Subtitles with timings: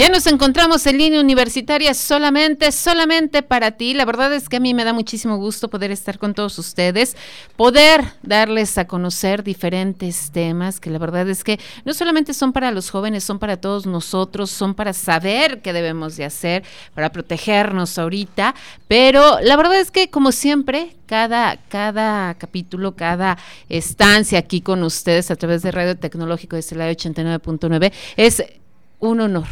[0.00, 3.92] Ya nos encontramos en línea universitaria solamente, solamente para ti.
[3.92, 7.18] La verdad es que a mí me da muchísimo gusto poder estar con todos ustedes,
[7.54, 12.70] poder darles a conocer diferentes temas que la verdad es que no solamente son para
[12.70, 16.62] los jóvenes, son para todos nosotros, son para saber qué debemos de hacer,
[16.94, 18.54] para protegernos ahorita.
[18.88, 23.36] Pero la verdad es que como siempre, cada, cada capítulo, cada
[23.68, 28.42] estancia aquí con ustedes a través de Radio Tecnológico de Celaya 89.9 es
[28.98, 29.44] un honor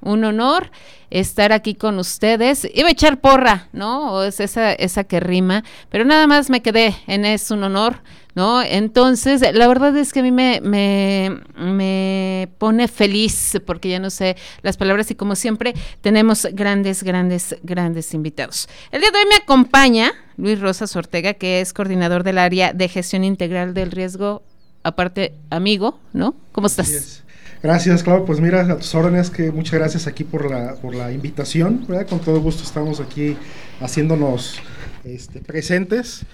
[0.00, 0.70] un honor
[1.10, 2.66] estar aquí con ustedes.
[2.74, 4.12] Iba a echar porra, ¿no?
[4.12, 8.00] O es esa, esa que rima, pero nada más me quedé en es un honor,
[8.34, 8.62] ¿no?
[8.62, 14.10] Entonces, la verdad es que a mí me, me, me pone feliz porque ya no
[14.10, 18.68] sé las palabras y como siempre tenemos grandes, grandes, grandes invitados.
[18.92, 22.88] El día de hoy me acompaña Luis Rosas Ortega, que es coordinador del área de
[22.88, 24.42] gestión integral del riesgo,
[24.82, 26.34] aparte amigo, ¿no?
[26.52, 27.24] ¿Cómo estás?
[27.62, 28.24] Gracias, Claudio.
[28.24, 32.08] Pues mira, a tus órdenes, que muchas gracias aquí por la, por la invitación, ¿verdad?
[32.08, 33.36] Con todo gusto estamos aquí
[33.80, 34.58] haciéndonos
[35.04, 36.24] este, presentes,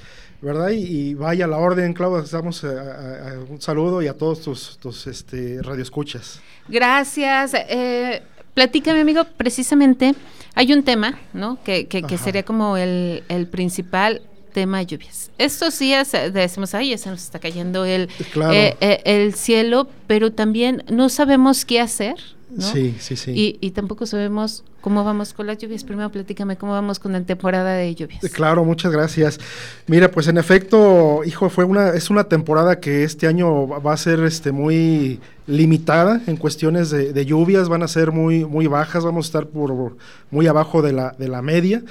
[0.41, 0.71] ¿verdad?
[0.71, 2.69] Y, vaya la orden, Claudio, damos eh,
[3.51, 6.41] un saludo y a todos tus, tus este, radioescuchas.
[6.69, 7.55] Gracias.
[7.55, 8.23] Eh,
[8.55, 10.15] platícame, amigo, precisamente
[10.55, 11.59] hay un tema, ¿no?
[11.65, 14.23] Que, que, que sería como el, el principal
[14.57, 15.31] tema lluvias.
[15.37, 18.09] Estos días eh, decimos, ay, ya se nos está cayendo el,
[18.51, 22.15] eh, eh, el cielo, pero también no sabemos qué hacer.
[22.49, 22.63] ¿no?
[22.63, 23.33] Sí, sí, sí.
[23.33, 25.85] Y, y, tampoco sabemos cómo vamos con las lluvias.
[25.85, 28.23] Primero platícame cómo vamos con la temporada de lluvias.
[28.33, 29.39] Claro, muchas gracias.
[29.89, 33.97] Mira, pues en efecto, hijo, fue una, es una temporada que este año va a
[33.99, 39.05] ser este muy limitada en cuestiones de, de lluvias, van a ser muy, muy bajas,
[39.05, 39.97] vamos a estar por
[40.31, 41.83] muy abajo de la, de la media.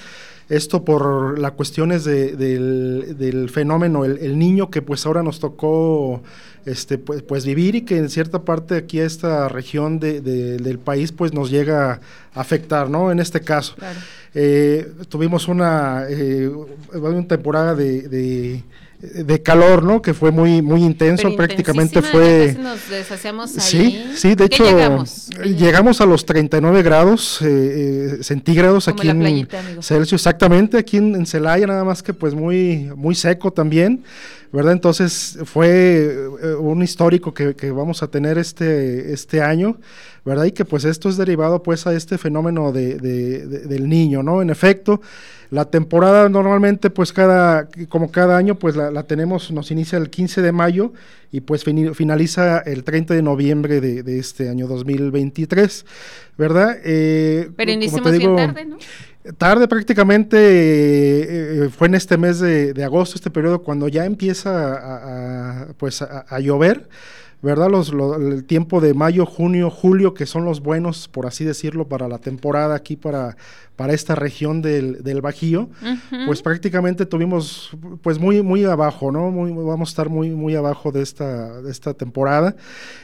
[0.48, 5.40] Esto por las cuestiones de, del, del, fenómeno, el, el, niño que pues ahora nos
[5.40, 6.22] tocó
[6.66, 10.58] este, pues, pues, vivir y que en cierta parte aquí a esta región de, de,
[10.58, 12.00] del país pues nos llega
[12.34, 13.12] a afectar, ¿no?
[13.12, 13.76] En este caso.
[13.76, 14.00] Claro.
[14.36, 16.48] Eh, tuvimos una, eh,
[16.94, 18.64] una temporada de
[19.14, 20.02] de calor, ¿no?
[20.02, 24.14] Que fue muy muy intenso, prácticamente fue nos deshacíamos Sí, ahí.
[24.16, 25.30] sí, de hecho llegamos?
[25.44, 26.02] llegamos?
[26.02, 31.26] a los 39 grados eh, centígrados Como aquí en playita, Celsius, exactamente, aquí en, en,
[31.26, 34.04] Celaya, nada más que pues muy muy seco también,
[34.56, 34.72] ¿verdad?
[34.72, 39.78] Entonces fue eh, un histórico que, que, vamos a tener este este año,
[40.24, 40.46] ¿verdad?
[40.46, 44.24] Y que pues esto es derivado pues a este fenómeno de, de, de, del niño,
[44.24, 44.42] ¿no?
[44.42, 45.02] En efecto,
[45.52, 50.10] la temporada normalmente, pues cada, como cada año, pues la, la, tenemos, nos inicia el
[50.10, 50.94] 15 de mayo
[51.32, 55.86] y pues fin, finaliza el 30 de noviembre de, este año 2023,
[56.38, 56.78] ¿verdad?
[56.84, 58.78] Eh, Pero iniciamos bien tarde, ¿no?
[59.38, 65.74] Tarde prácticamente eh, fue en este mes de, agosto, este periodo, cuando ya empieza a,
[65.78, 66.88] pues a, llover.
[67.42, 67.70] ¿verdad?
[67.70, 71.88] Los, lo, el tiempo de mayo, junio, julio, que son los buenos, por así decirlo,
[71.88, 73.38] para la temporada aquí para,
[73.76, 76.26] para esta región del, del Bajío, uh -huh.
[76.26, 77.72] pues prácticamente tuvimos
[78.02, 79.32] pues muy, muy abajo, ¿no?
[79.32, 82.56] Muy, vamos a estar muy, muy abajo de esta, de esta temporada.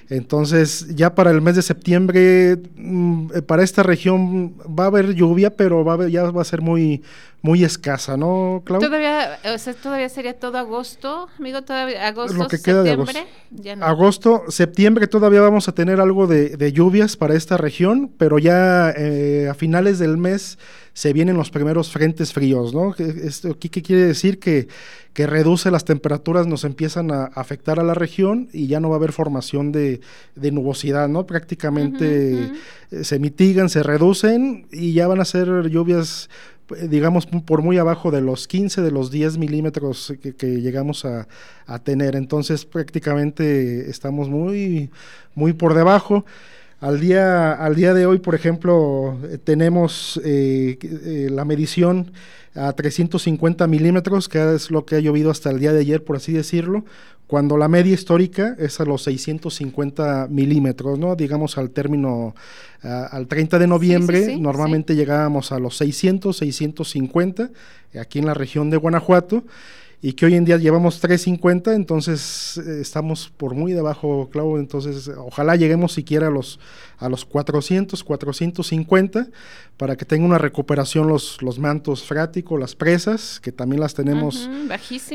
[0.09, 5.55] Entonces, ya para el mes de septiembre, mmm, para esta región va a haber lluvia,
[5.55, 7.01] pero va a haber, ya va a ser muy,
[7.41, 8.79] muy escasa, ¿no, Clau?
[8.79, 13.19] Todavía, o sea, todavía sería todo agosto, amigo, todavía agosto, Lo que queda septiembre, de
[13.19, 13.29] agosto.
[13.51, 13.85] Ya no.
[13.85, 18.93] Agosto, septiembre todavía vamos a tener algo de, de lluvias para esta región, pero ya
[18.95, 20.59] eh, a finales del mes
[20.93, 22.93] se vienen los primeros frentes fríos, ¿no?
[22.95, 24.67] Esto qué quiere decir que,
[25.13, 28.95] que reduce las temperaturas, nos empiezan a afectar a la región y ya no va
[28.95, 30.01] a haber formación de,
[30.35, 31.25] de nubosidad, ¿no?
[31.25, 33.03] Prácticamente uh -huh, uh -huh.
[33.03, 36.29] se mitigan, se reducen y ya van a ser lluvias
[36.87, 41.27] digamos, por muy abajo de los 15, de los 10 milímetros que, que llegamos a,
[41.65, 42.15] a, tener.
[42.15, 44.89] Entonces, prácticamente estamos muy,
[45.35, 46.25] muy por debajo.
[46.81, 52.11] Al día, al día de hoy, por ejemplo, tenemos eh, eh, la medición
[52.55, 56.15] a 350 milímetros, que es lo que ha llovido hasta el día de ayer, por
[56.15, 56.83] así decirlo,
[57.27, 61.15] cuando la media histórica es a los 650 milímetros, ¿no?
[61.15, 62.33] Digamos al término,
[62.83, 67.51] uh, al 30 de noviembre, sí, sí, sí, normalmente llegábamos a los 600, 650,
[68.01, 69.43] aquí en la región de Guanajuato,
[70.01, 75.07] y que hoy en día llevamos 3.50, entonces eh, estamos por muy debajo, Clau, entonces
[75.15, 76.59] ojalá lleguemos siquiera a los,
[77.01, 79.27] a los 400, 450,
[79.75, 84.47] para que tenga una recuperación los, los mantos fráticos, las presas, que también las tenemos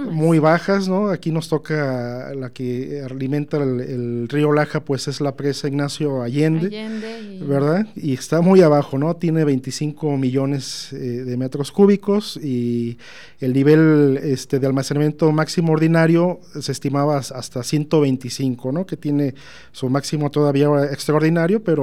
[0.03, 1.09] muy bajas, ¿no?
[1.11, 7.39] Aquí nos toca la que alimenta el, río Laja, pues es la presa Ignacio Allende,
[7.43, 7.87] ¿verdad?
[7.95, 9.15] Y está muy abajo, ¿no?
[9.15, 12.99] Tiene 25 millones eh, de metros cúbicos y
[13.39, 18.85] el nivel este, de almacenamiento máximo ordinario se estimaba hasta 125, ¿no?
[18.85, 19.35] Que tiene
[19.71, 21.76] su máximo todavía extraordinario, pero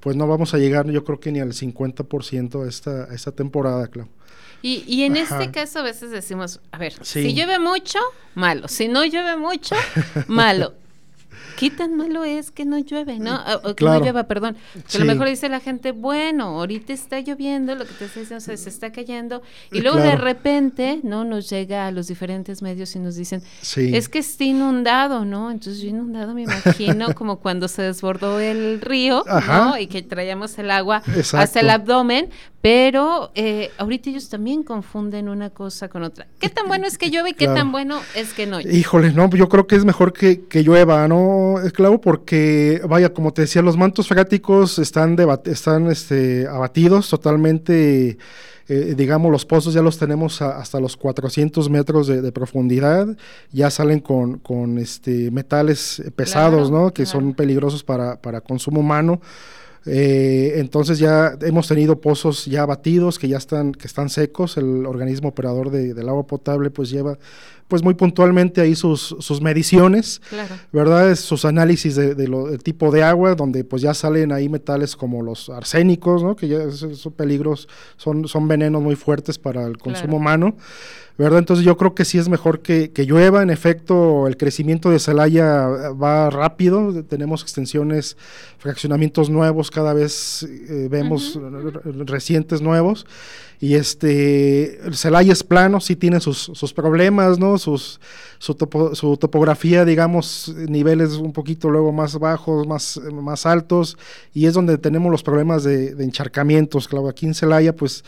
[0.00, 3.86] pues no vamos a llegar yo creo que ni al 50% a esta, esta temporada,
[3.88, 4.08] claro.
[4.62, 7.98] Y, y en este caso a veces decimos, a ver, si llueve mucho,
[8.34, 9.76] malo, si no llueve mucho,
[10.26, 10.74] malo.
[11.56, 13.40] ¿Qué tan malo es que no llueve, no?
[13.64, 14.56] O, que no llueva, perdón.
[14.94, 18.40] a lo mejor dice la gente, bueno, ahorita está lloviendo, lo que te estoy diciendo,
[18.40, 19.42] se está cayendo.
[19.72, 21.24] Y luego de repente, ¿no?
[21.24, 23.42] Nos llega a los diferentes medios y nos dicen,
[23.76, 25.50] es que está inundado, ¿no?
[25.50, 29.78] Entonces yo inundado me imagino como cuando se desbordó el río, ¿no?
[29.78, 31.02] Y que traíamos el agua
[31.32, 32.30] hasta el abdomen,
[32.60, 36.26] pero eh, ahorita ellos también confunden una cosa con otra.
[36.40, 38.76] ¿Qué tan bueno es que llueve y qué tan bueno es que no llueve?
[38.76, 41.16] Híjole, no, yo creo que es mejor que, que llueva, ¿no,
[41.72, 42.00] Clau?
[42.00, 48.18] Porque, vaya, como te decía, los mantos freáticos están, están este, abatidos totalmente.
[48.68, 53.06] Eh, digamos, los pozos ya los tenemos hasta los 400 metros de, profundidad,
[53.52, 56.92] ya salen con, con este, metales pesados, ¿no?
[56.92, 59.20] Que son peligrosos para, para consumo humano.
[59.88, 64.56] Eh, entonces ya hemos tenido pozos ya batidos que ya están, que están secos.
[64.56, 67.18] El organismo operador de, del agua potable pues lleva
[67.68, 70.20] pues muy puntualmente ahí sus, sus mediciones,
[70.72, 71.14] ¿verdad?
[71.16, 75.48] Sus análisis de, del tipo de agua, donde pues ya salen ahí metales como los
[75.48, 76.36] arsénicos, ¿no?
[76.36, 80.56] Que ya son peligros, son, son venenos muy fuertes para el consumo humano.
[81.18, 81.38] ¿verdad?
[81.38, 83.42] Entonces yo creo que sí es mejor que, llueva.
[83.42, 87.02] En efecto, el crecimiento de Celaya va rápido.
[87.04, 88.16] Tenemos extensiones,
[88.58, 91.38] fraccionamientos nuevos, cada vez eh, vemos
[92.04, 93.06] recientes nuevos.
[93.58, 97.55] Y este, Celaya es plano, sí tiene sus, sus problemas, ¿no?
[97.58, 98.00] Sus,
[98.38, 98.56] su,
[98.92, 103.96] su, topografía, digamos, niveles un poquito luego más bajos, más, más altos,
[104.32, 106.88] y es donde tenemos los problemas de, encharcamientos.
[106.88, 108.04] Claro, aquí en Celaya, pues,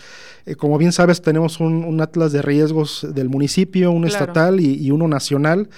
[0.47, 5.09] eh, como bien sabes, tenemos un, atlas de riesgos del municipio, un estatal y, uno
[5.09, 5.69] nacional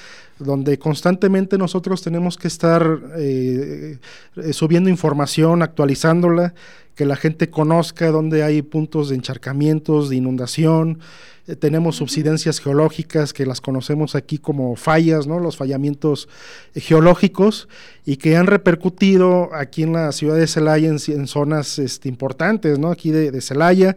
[0.40, 3.98] donde constantemente nosotros tenemos que estar eh,
[4.36, 6.54] eh, subiendo información, actualizándola,
[6.94, 10.98] que la gente conozca dónde hay puntos de encharcamientos, de inundación.
[11.46, 15.38] Eh, tenemos subsidencias geológicas que las conocemos aquí como fallas, ¿no?
[15.38, 16.28] los fallamientos
[16.74, 17.68] geológicos
[18.04, 22.90] y que han repercutido aquí en la ciudad de Celaya en, zonas este, importantes, ¿no?
[22.90, 23.96] aquí de, Celaya.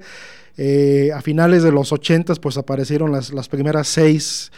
[0.56, 4.52] Eh, a finales de los 80 pues aparecieron las, las primeras seis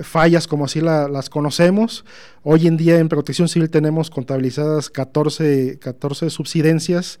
[0.00, 2.04] fallas como así las conocemos.
[2.44, 7.20] Hoy en día en Protección Civil tenemos contabilizadas 14, 14 subsidencias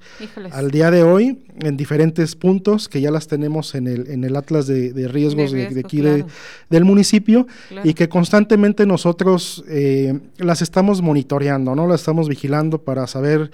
[0.50, 4.34] al día de hoy en diferentes puntos que ya las tenemos en el, en el
[4.36, 7.46] Atlas de, Riesgos de, aquí del municipio
[7.84, 11.86] y que constantemente nosotros eh, las estamos monitoreando, ¿no?
[11.86, 13.50] Las estamos vigilando para saber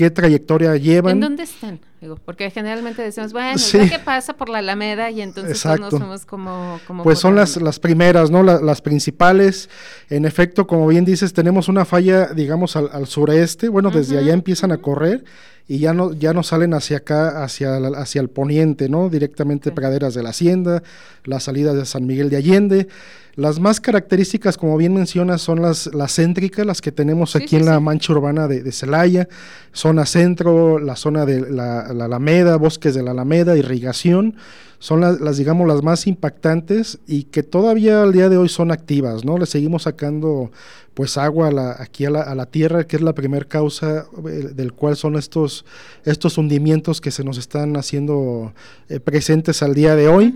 [0.00, 1.16] qué trayectoria llevan.
[1.16, 1.78] ¿En dónde están?
[2.24, 7.18] porque generalmente decimos, bueno, ¿qué pasa por la Alameda y entonces no somos como, Pues
[7.18, 8.42] son las, las primeras, ¿no?
[8.42, 9.68] las principales.
[10.08, 13.68] En efecto, como bien dices, tenemos una falla, digamos, al, sureste.
[13.68, 15.22] Bueno, desde allá empiezan a correr
[15.68, 19.08] y ya no, ya no salen hacia acá, hacia, hacia el poniente, ¿no?
[19.08, 20.82] Directamente praderas de la Hacienda,
[21.24, 22.88] la salida de San Miguel de Allende.
[23.36, 27.66] Las más características, como bien mencionas, son las, las céntricas, las que tenemos aquí en
[27.66, 29.28] la mancha urbana de, de, Celaya,
[29.72, 34.34] zona centro, la zona de la, la Alameda, bosques de la Alameda, irrigación
[34.80, 38.72] son las, las, digamos, las más impactantes y que todavía al día de hoy son
[38.72, 39.36] activas, ¿no?
[39.38, 40.50] Le seguimos sacando
[40.94, 45.16] pues agua aquí a la, tierra, que es la primera causa eh, del cual son
[45.16, 45.64] estos,
[46.04, 48.52] estos hundimientos que se nos están haciendo
[48.88, 50.34] eh, presentes al día de hoy.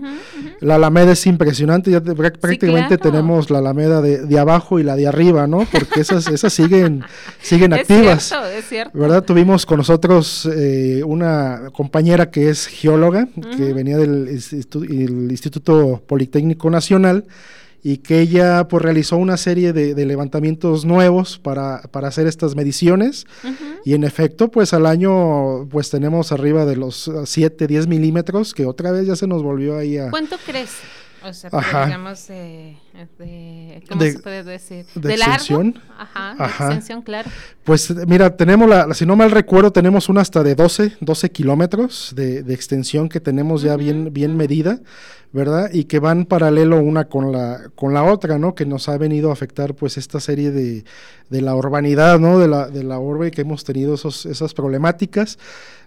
[0.61, 5.45] La alameda es impresionante, ya prácticamente tenemos la alameda de, abajo y la de arriba,
[5.45, 5.67] ¿no?
[5.71, 7.03] Porque esas, esas siguen,
[7.41, 8.33] siguen activas.
[8.57, 9.23] Es cierto, ¿Verdad?
[9.23, 17.25] Tuvimos con nosotros eh, una compañera que es geóloga, que venía del Instituto Politécnico Nacional,
[17.87, 23.27] y que ella pues realizó una serie de, levantamientos nuevos para, para, hacer estas mediciones.
[23.83, 28.65] Y en efecto pues al año pues tenemos arriba de los 7, 10 milímetros que
[28.65, 30.09] otra vez ya se nos volvió ahí a...
[30.09, 30.71] ¿Cuánto crees?
[31.23, 31.51] O sea,
[31.85, 32.27] digamos
[33.17, 34.85] de ¿cómo se puede decir?
[34.95, 35.79] De, extensión.
[35.97, 37.29] Ajá, de extensión, claro.
[37.63, 42.13] Pues mira, tenemos la, si no mal recuerdo, tenemos una hasta de 12, 12 kilómetros
[42.15, 44.79] de, de extensión que tenemos ya bien, bien medida.
[45.35, 45.69] ¿verdad?
[45.73, 48.55] Y que van paralelo una con la, con la otra, ¿no?
[48.55, 50.85] Que nos ha venido a afectar pues esta serie de,
[51.29, 52.39] de la urbanidad, ¿no?
[52.39, 55.37] De la, de la urbe que hemos tenido esos, esas problemáticas.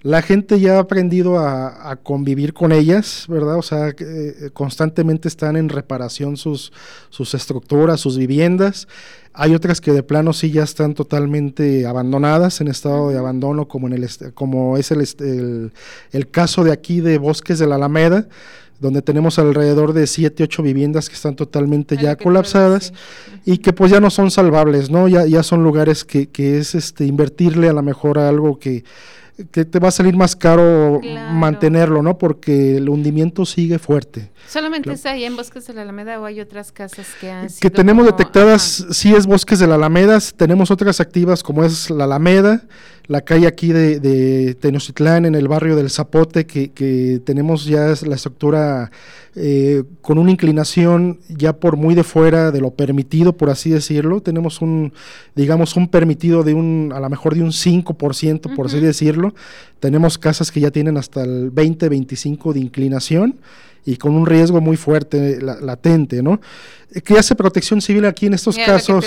[0.03, 3.57] La gente ya ha aprendido a, convivir con ellas, ¿verdad?
[3.57, 6.71] O sea, eh, constantemente están en reparación sus,
[7.11, 8.89] sus estructuras, sus viviendas.
[9.33, 13.87] Hay otras que de plano sí ya están totalmente abandonadas, en estado de abandono, como,
[13.87, 15.73] en el, como es el, el,
[16.13, 18.27] el caso de aquí de Bosques de la Alameda,
[18.81, 22.93] donde tenemos alrededor de 7, 8 viviendas que están totalmente ya colapsadas
[23.45, 25.09] y que pues ya no son salvables, ¿no?
[25.09, 28.85] Ya, ya son lugares que, que es este invertirle a lo mejor a algo que,
[29.51, 31.01] que te va a salir más caro
[31.33, 32.19] mantenerlo, ¿no?
[32.19, 34.31] Porque el hundimiento sigue fuerte.
[34.49, 37.71] ¿Solamente es ahí en Bosques de la Alameda o hay otras casas que han Que
[37.71, 42.63] tenemos detectadas, sí es Bosques de la Alameda, tenemos otras activas como es la Alameda,
[43.09, 47.95] la calle aquí de, de Tenochtitlán, en el barrio del Zapote, que, que tenemos ya
[48.07, 48.91] la estructura
[49.35, 54.21] eh, con una inclinación ya por muy de fuera de lo permitido, por así decirlo.
[54.21, 54.93] Tenemos un,
[55.35, 59.35] digamos, un permitido de un, a lo mejor de un 5%, por así decirlo.
[59.81, 63.37] Tenemos casas que ya tienen hasta el 20, 25 de inclinación
[63.85, 66.41] y con un riesgo muy fuerte, latente, ¿no?
[67.05, 69.05] ¿Qué hace Protección Civil aquí en estos casos?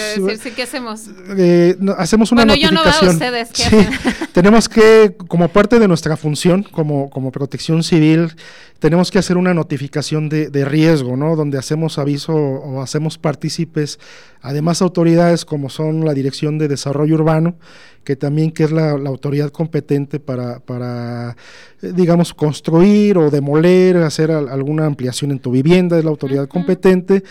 [0.55, 1.09] ¿Qué hacemos?
[1.35, 3.19] Eh, hacemos una notificación.
[4.33, 8.35] tenemos que, como parte de nuestra función como, como Protección Civil,
[8.81, 11.35] tenemos que hacer una notificación de, de, riesgo, ¿no?
[11.35, 13.99] Donde hacemos aviso o hacemos partícipes,
[14.41, 17.57] además autoridades como son la Dirección de Desarrollo Urbano,
[18.03, 21.37] que también que es la, autoridad competente para, para,
[21.83, 27.23] eh, digamos, construir o demoler, hacer alguna ampliación en tu vivienda, es la autoridad competente.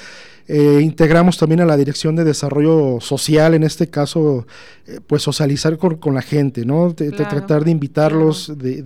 [0.52, 4.48] Eh, integramos también a la Dirección de Desarrollo Social, en este caso,
[4.88, 6.92] eh, pues socializar con, con, la gente, ¿no?
[6.92, 8.82] tratar de invitarlos, de,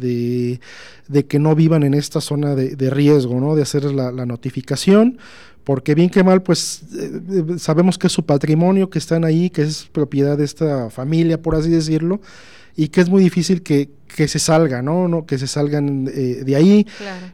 [1.09, 3.57] de, que no vivan en esta zona de, de riesgo, ¿no?
[3.57, 5.17] De hacer la, la notificación
[5.65, 9.63] porque bien que mal, pues eh, sabemos que es su patrimonio, que están ahí, que
[9.63, 12.21] es propiedad de esta familia, por así decirlo,
[12.77, 15.09] y que es muy difícil que, que se salga, ¿no?
[15.09, 15.27] ¿no?
[15.27, 16.87] Que se salgan eh, de ahí.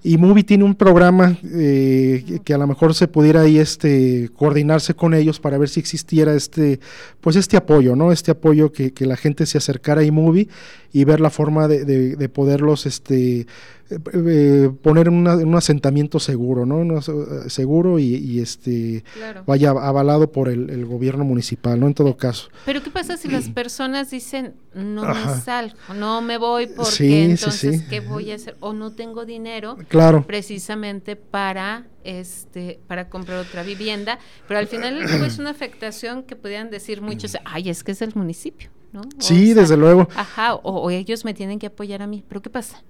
[0.03, 4.95] Y Movie tiene un programa eh, que a lo mejor se pudiera ahí este, coordinarse
[4.95, 6.81] con ellos para ver si existiera este,
[7.21, 8.13] pues este apoyo, ¿no?
[8.13, 10.49] Este apoyo que, que la gente se acercara a iMovie
[10.91, 13.47] y ver la forma de, de, de poderlos este,
[13.91, 16.99] eh, poner en, un asentamiento seguro, ¿no?
[16.99, 19.05] Eh, seguro y, este
[19.47, 21.87] vaya avalado por el, gobierno municipal, ¿no?
[21.87, 22.49] En todo caso.
[22.65, 27.83] Pero ¿qué pasa si las personas dicen no me salgo, no me voy porque entonces
[27.89, 30.25] qué voy a hacer o no tengo dinero claro.
[30.27, 36.71] precisamente para este para comprar otra vivienda, pero al final es una afectación que podrían
[36.71, 38.71] decir muchos, ay, es que es el municipio.
[38.93, 39.03] ¿No?
[39.19, 40.09] Sí, desde luego.
[40.17, 42.83] Ajá, o, ellos me tienen que apoyar a mí, pero ¿qué pasa?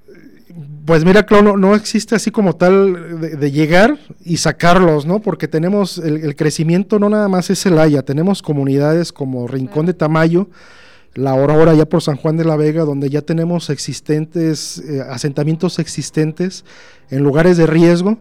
[0.84, 5.20] Pues mira, Clono, no, existe así como tal de, llegar y sacarlos, ¿no?
[5.20, 9.94] Porque tenemos el, crecimiento, no nada más es el Haya, tenemos comunidades como Rincón de
[9.94, 10.48] Tamayo,
[11.14, 15.78] la Aurora ya por San Juan de la Vega, donde ya tenemos existentes, eh, asentamientos
[15.78, 16.64] existentes
[17.10, 18.18] en lugares de riesgo,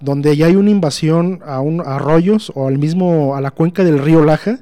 [0.00, 3.84] donde ya hay una invasión a, un, a arroyos o al mismo, a la cuenca
[3.84, 4.60] del río Laja,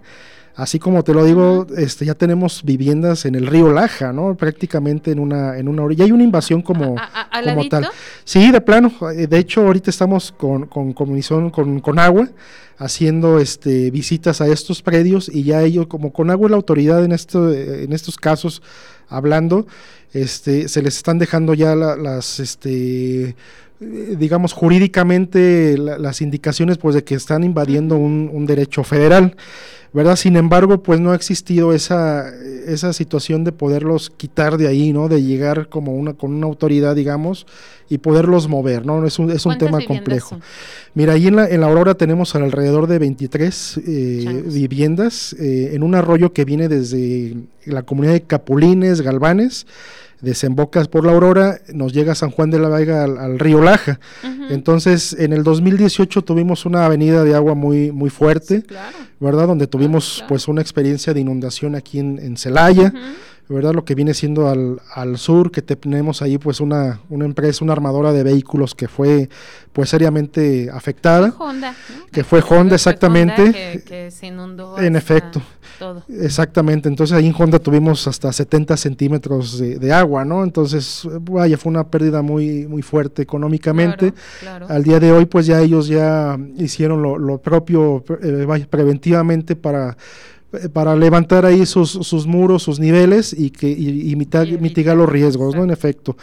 [0.56, 4.34] Así como te lo digo, este, ya tenemos viviendas en el río Laja, ¿no?
[4.36, 6.04] Prácticamente en una, en una orilla.
[6.04, 6.96] Hay una invasión como,
[7.44, 7.88] como tal.
[8.24, 8.90] Sí, de plano.
[9.14, 12.30] Eh, de hecho, ahorita estamos con, con comisión con, con agua
[12.78, 17.12] haciendo este, visitas a estos predios y ya ellos, como con agua la autoridad en,
[17.12, 18.62] esto, en estos casos
[19.08, 19.66] hablando,
[20.14, 23.36] este, se les están dejando ya las, este,
[23.78, 29.36] digamos, jurídicamente las indicaciones pues de que están invadiendo un, un derecho federal.
[29.96, 30.16] ¿Verdad?
[30.16, 32.28] Sin embargo, pues no ha existido esa,
[32.66, 35.08] esa situación de poderlos quitar de ahí, ¿no?
[35.08, 37.46] De llegar como una, con una autoridad, digamos,
[37.88, 39.06] y poderlos mover, ¿no?
[39.06, 40.38] Es un, es un tema complejo.
[40.92, 45.82] Mira, ahí en la, en la Aurora tenemos alrededor de 23 eh, viviendas eh, en
[45.82, 47.34] un arroyo que viene desde
[47.64, 49.66] la comunidad de Capulines, Galvanes,
[50.20, 54.00] desembocas por la Aurora, nos llega a San Juan de la Vega al, río Laja.
[54.50, 58.64] Entonces, en el 2018 tuvimos una avenida de agua muy, muy fuerte,
[59.20, 59.46] ¿verdad?
[59.46, 62.92] Donde tuvimos pues una experiencia de inundación aquí en, Celaya.
[63.48, 63.74] ¿Verdad?
[63.74, 67.72] Lo que viene siendo al, al sur, que tenemos ahí pues una, una empresa, una
[67.72, 69.28] armadora de vehículos que fue
[69.72, 71.34] pues seriamente afectada.
[71.38, 71.74] Honda,
[72.10, 73.82] Que fue Honda, exactamente.
[73.86, 74.78] que, se inundó.
[74.78, 75.40] En efecto.
[75.78, 76.02] Todo.
[76.08, 76.88] Exactamente.
[76.88, 80.42] Entonces ahí en Honda tuvimos hasta 70 centímetros de, agua, ¿no?
[80.42, 84.14] Entonces, vaya, fue una pérdida muy, muy fuerte económicamente.
[84.68, 89.96] Al día de hoy, pues ya ellos ya hicieron lo, lo propio eh, preventivamente para
[90.72, 95.64] para levantar ahí sus, sus muros, sus niveles y que y, mitigar, los riesgos, ¿no?
[95.64, 96.16] En efecto.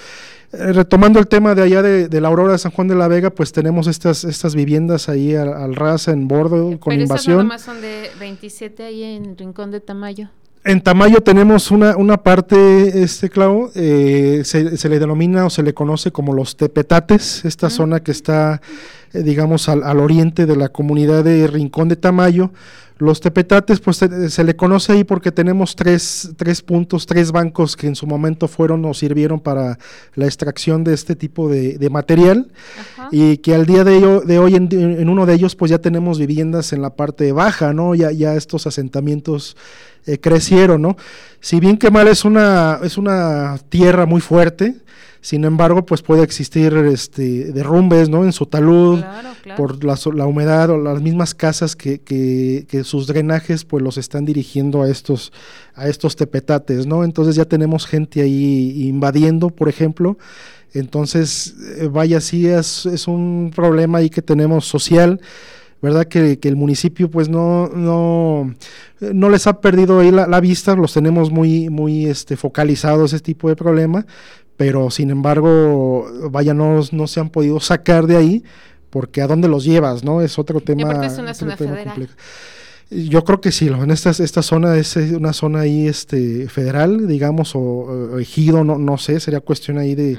[0.52, 3.30] Eh, retomando el tema de allá de, la Aurora de San Juan de la Vega,
[3.30, 7.48] pues tenemos estas estas viviendas ahí al, al ras en bordo con invasión.
[7.48, 10.30] Pero son de 27 ahí en Rincón de Tamayo.
[10.66, 15.74] En Tamayo tenemos una, una parte, este clavo, eh, se, le denomina o se le
[15.74, 18.62] conoce como los Tepetates, esta zona que está,
[19.14, 22.52] digamos, al, al, oriente de la comunidad de Rincón de Tamayo.
[23.00, 27.88] Los tepetates, pues se, le conoce ahí porque tenemos tres, tres, puntos, tres bancos que
[27.88, 29.80] en su momento fueron o sirvieron para
[30.16, 32.48] la extracción de este tipo de, material
[33.12, 36.72] y que al día de, de hoy en, uno de ellos pues ya tenemos viviendas
[36.72, 37.96] en la parte baja, ¿no?
[37.96, 39.58] Ya, ya estos asentamientos
[40.06, 40.96] eh, crecieron, ¿no?
[41.42, 44.76] Si bien que mal es una, es una tierra muy fuerte,
[45.24, 48.26] sin embargo, pues puede existir este, derrumbes ¿no?
[48.26, 49.02] en su talud
[49.56, 53.98] por la, la, humedad o las mismas casas que, que, que, sus drenajes pues los
[53.98, 55.32] están dirigiendo a estos,
[55.76, 57.06] a estos tepetates, ¿no?
[57.06, 60.18] Entonces ya tenemos gente ahí invadiendo, por ejemplo.
[60.74, 65.22] Entonces, eh, vaya, sí es, es un problema ahí que tenemos social.
[65.82, 66.06] ¿verdad?
[66.06, 68.56] Que, que, el municipio pues no, no,
[69.02, 73.22] no les ha perdido ahí la, la, vista, los tenemos muy, muy este, focalizados ese
[73.22, 74.06] tipo de problema,
[74.64, 78.44] pero sin embargo, vaya, no, no se han podido sacar de ahí,
[78.90, 80.22] porque a dónde los llevas, ¿no?
[80.22, 81.06] Es otro tema.
[81.06, 82.08] es una zona federal.
[82.90, 87.52] Yo creo que sí, en esta, esta zona es una zona ahí este, federal, digamos,
[87.56, 90.18] o, ejido, no, no sé, sería cuestión ahí de,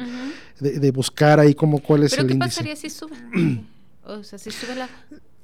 [0.60, 2.48] de, buscar ahí como cuál es el qué índice.
[2.50, 3.16] pasaría si sube?
[4.04, 4.90] o sea, si sube la...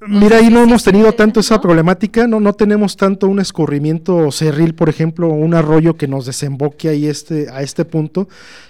[0.06, 4.74] Mira, ahí no hemos tenido tanto esa problemática, no, no tenemos tanto un escurrimiento cerril,
[4.74, 8.26] por ejemplo, un arroyo que nos desemboque ahí este, a este punto,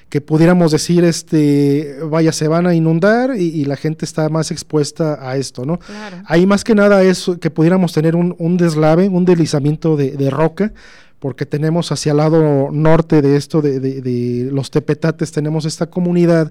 [0.08, 5.18] que pudiéramos decir, este, vaya, se van a inundar y, la gente está más expuesta
[5.20, 5.78] a esto, ¿no?
[6.26, 10.30] Ahí más que nada es que pudiéramos tener un, un deslave, un deslizamiento de, de
[10.30, 10.72] roca,
[11.20, 15.86] porque tenemos hacia el lado norte de esto, de, de, de los tepetates, tenemos esta
[15.86, 16.50] comunidad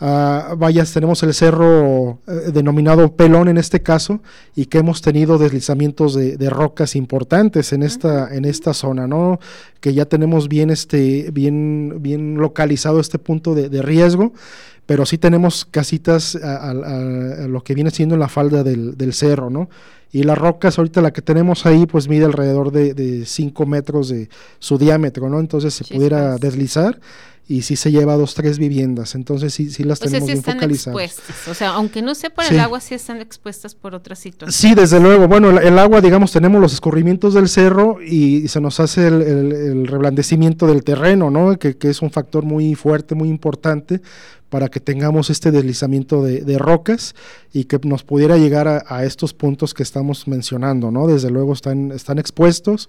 [0.00, 4.20] Uh, vayas, tenemos el cerro eh, denominado Pelón en este caso
[4.56, 9.38] y que hemos tenido deslizamientos de, rocas importantes en esta, en esta zona, ¿no?
[9.80, 14.32] Que ya tenemos bien, este, bien, bien localizado este punto de, riesgo,
[14.84, 16.74] pero sí tenemos casitas a,
[17.48, 19.70] lo que viene siendo en la falda del, cerro, ¿no?
[20.10, 24.28] Y las rocas, ahorita la que tenemos ahí, pues mide alrededor de 5 metros de
[24.58, 25.38] su diámetro, ¿no?
[25.38, 26.98] Entonces se pudiera deslizar
[27.46, 31.18] y sí se lleva dos, tres viviendas, entonces sí, sí las tenemos bien focalizadas.
[31.46, 34.54] O sea, aunque no sea por el agua, sí están expuestas por otras situaciones.
[34.54, 35.28] Sí, desde luego.
[35.28, 40.66] Bueno, el, agua, digamos, tenemos los escurrimientos del cerro y, se nos hace el, reblandecimiento
[40.66, 41.58] del terreno, ¿no?
[41.58, 44.00] Que, que, es un factor muy fuerte, muy importante
[44.48, 47.14] para que tengamos este deslizamiento de, de rocas
[47.52, 51.06] y que nos pudiera llegar a, a, estos puntos que estamos mencionando, ¿no?
[51.06, 52.88] Desde luego están, están expuestos.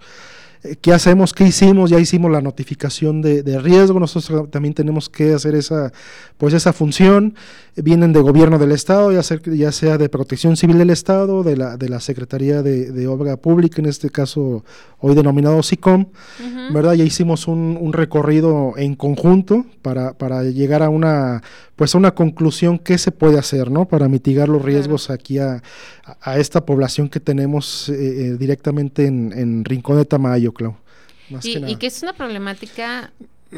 [0.81, 1.33] ¿Qué hacemos?
[1.33, 1.89] ¿Qué hicimos?
[1.89, 5.91] Ya hicimos la notificación de, de, riesgo, nosotros también tenemos que hacer esa,
[6.37, 7.35] pues esa función.
[7.75, 11.57] Vienen de gobierno del Estado, ya sea, ya sea de protección civil del Estado, de
[11.57, 14.63] la, de la Secretaría de, de Obra Pública, en este caso
[14.99, 16.07] hoy denominado SICOM,
[16.73, 16.93] ¿verdad?
[16.93, 21.43] Ya hicimos un, un, recorrido en conjunto para, para llegar a una,
[21.75, 23.85] pues a una conclusión qué se puede hacer, ¿no?
[23.85, 25.61] Para mitigar los riesgos aquí a,
[26.21, 30.75] a, esta población que tenemos eh, eh, directamente en, en Rincón de Tamayo, Clau.
[31.43, 33.11] y, que y que es una problemática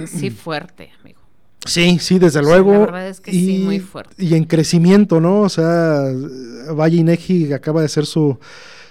[0.07, 1.19] sí fuerte, amigo.
[1.65, 2.71] Sí, sí, desde luego.
[2.71, 4.23] la verdad es que y, sí, muy fuerte.
[4.23, 5.41] Y en crecimiento, ¿no?
[5.41, 6.03] O sea,
[6.73, 8.39] Valle Inegi acaba de hacer su,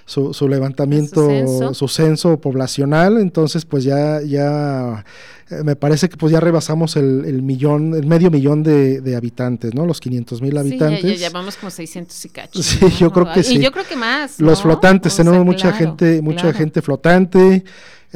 [0.07, 2.41] su, su levantamiento, su censo?
[2.41, 5.05] poblacional, entonces pues ya, ya
[5.51, 9.17] eh, me parece que pues ya rebasamos el, el millón, el medio millón de, de,
[9.17, 9.85] habitantes, ¿no?
[9.85, 11.03] Los 500 mil habitantes.
[11.03, 12.63] Sí, ya, ya, vamos como 600 y cacho.
[12.63, 13.57] Sí, yo creo que sí.
[13.57, 14.41] Y yo creo que más.
[14.41, 17.65] Los flotantes, tenemos mucha gente, mucha gente flotante.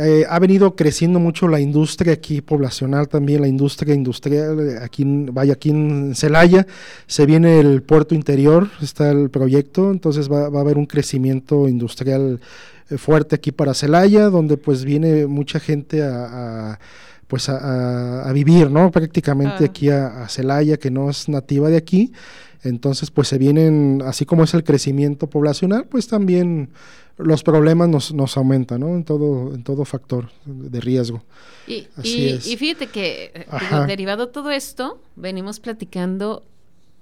[0.02, 5.04] Eh, ha venido creciendo mucho la industria aquí poblacional también, la industria industrial, eh, aquí,
[5.04, 6.66] vaya, aquí en Celaya,
[7.06, 11.68] se viene el puerto interior, está el proyecto, entonces va, va a haber un crecimiento
[11.68, 12.40] industrial
[12.96, 16.78] fuerte aquí para Celaya, donde pues viene mucha gente a,
[17.26, 18.90] pues a, vivir, ¿no?
[18.90, 22.12] Prácticamente aquí a, Celaya, que no es nativa de aquí.
[22.62, 26.70] Entonces, pues se vienen, así como es el crecimiento poblacional, pues también
[27.22, 28.88] los problemas nos, nos aumentan, ¿no?
[28.88, 31.22] En todo, en todo factor de riesgo.
[31.66, 33.46] Y, y, fíjate que, eh,
[33.86, 36.42] derivado de todo esto, venimos platicando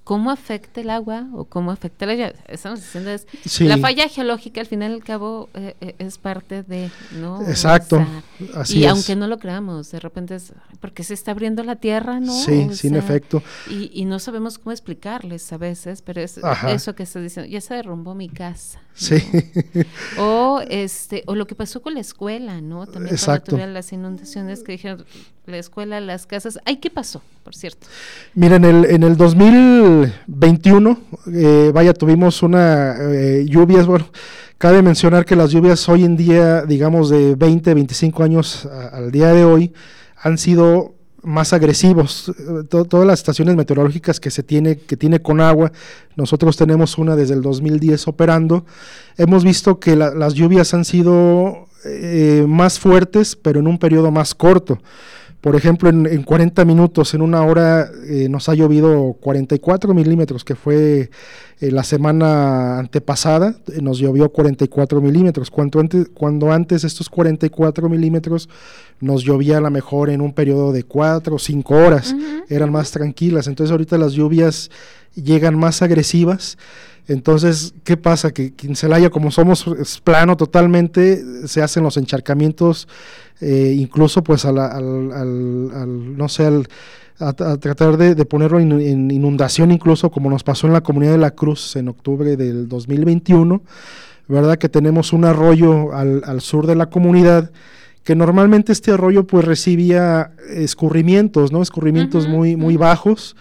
[0.08, 2.36] cómo afecta el agua o cómo afecta la llave.
[2.48, 3.26] Estamos diciendo es
[3.60, 8.02] la falla geológica al final y al cabo eh, eh, es parte de no exacto.
[8.70, 12.32] Y aunque no lo creamos de repente es porque se está abriendo la tierra no
[12.32, 13.42] sí sin efecto.
[13.68, 17.60] y, y, no sabemos cómo explicarles a veces pero es eso que estás diciendo ya
[17.60, 19.22] se derrumbó mi casa sí
[20.18, 23.52] o este o lo que pasó con la escuela no también exacto.
[23.52, 25.04] cuando las inundaciones que dijeron
[25.48, 26.58] la escuela, las casas.
[26.64, 27.86] ¿Ay, qué pasó, por cierto?
[28.34, 30.98] Mira, en el, en el 2021,
[31.32, 34.08] eh, vaya, tuvimos una eh, lluvias, bueno,
[34.58, 39.32] cabe mencionar que las lluvias hoy en día, digamos de 20, 25 años al día
[39.32, 39.72] de hoy,
[40.16, 42.32] han sido más agresivos.
[42.68, 45.72] todas las estaciones meteorológicas que se tiene, que tiene con agua,
[46.16, 48.64] nosotros tenemos una desde el 2010 operando,
[49.16, 54.34] hemos visto que las lluvias han sido eh, más fuertes, pero en un periodo más
[54.34, 54.80] corto.
[55.40, 60.56] Por ejemplo, en, 40 minutos, en una hora, eh, nos ha llovido 44 milímetros, que
[60.56, 61.10] fue
[61.60, 65.48] eh, la semana antepasada, eh, nos llovió 44 milímetros.
[65.52, 68.48] Cuando antes, cuando antes estos 44 milímetros
[68.98, 72.16] nos llovía a lo mejor en un periodo de 4 o 5 horas,
[72.48, 73.46] eran más tranquilas.
[73.46, 74.72] Entonces ahorita las lluvias
[75.14, 76.58] llegan más agresivas.
[77.06, 78.32] Entonces, ¿qué pasa?
[78.32, 79.64] Que en Celaya, como somos
[80.04, 82.86] plano totalmente, se hacen los encharcamientos
[83.40, 86.64] eh, incluso pues al, no sé,
[87.20, 91.32] a, tratar de, ponerlo en, inundación, incluso como nos pasó en la comunidad de la
[91.32, 93.62] Cruz en octubre del 2021,
[94.28, 94.56] ¿verdad?
[94.56, 97.50] Que tenemos un arroyo al, sur de la comunidad
[98.04, 101.60] que normalmente este arroyo pues recibía escurrimientos, ¿no?
[101.62, 103.36] Escurrimientos muy, muy bajos.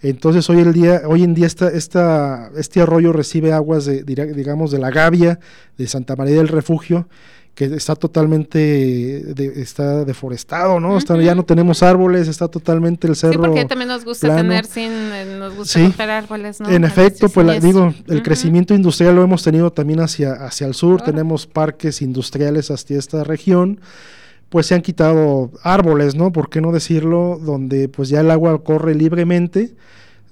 [0.00, 4.70] Entonces hoy, el día, hoy en día esta, esta, este arroyo recibe aguas de, digamos,
[4.72, 5.38] de la Gavia,
[5.78, 7.08] de Santa María del Refugio,
[7.54, 10.98] que está totalmente está deforestado, ¿no?
[11.20, 13.32] ya no tenemos árboles, está totalmente el cerro.
[13.32, 16.70] Sí, porque también nos gusta tener sin, eh, nos gusta árboles, ¿no?
[16.70, 21.02] En efecto, pues digo, el crecimiento industrial lo hemos tenido también hacia, hacia el sur,
[21.02, 23.80] tenemos parques industriales hacia esta región,
[24.48, 26.32] pues se han quitado árboles, ¿no?
[26.32, 27.38] ¿Por qué no decirlo?
[27.42, 29.74] Donde pues ya el agua corre libremente,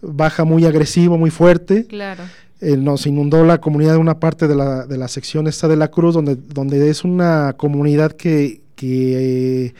[0.00, 1.86] baja muy agresivo, muy fuerte.
[1.86, 2.22] Claro
[2.60, 5.76] eh, nos inundó la comunidad de una parte de la, de la sección esta de
[5.76, 9.74] la Cruz, donde, donde es una comunidad que, que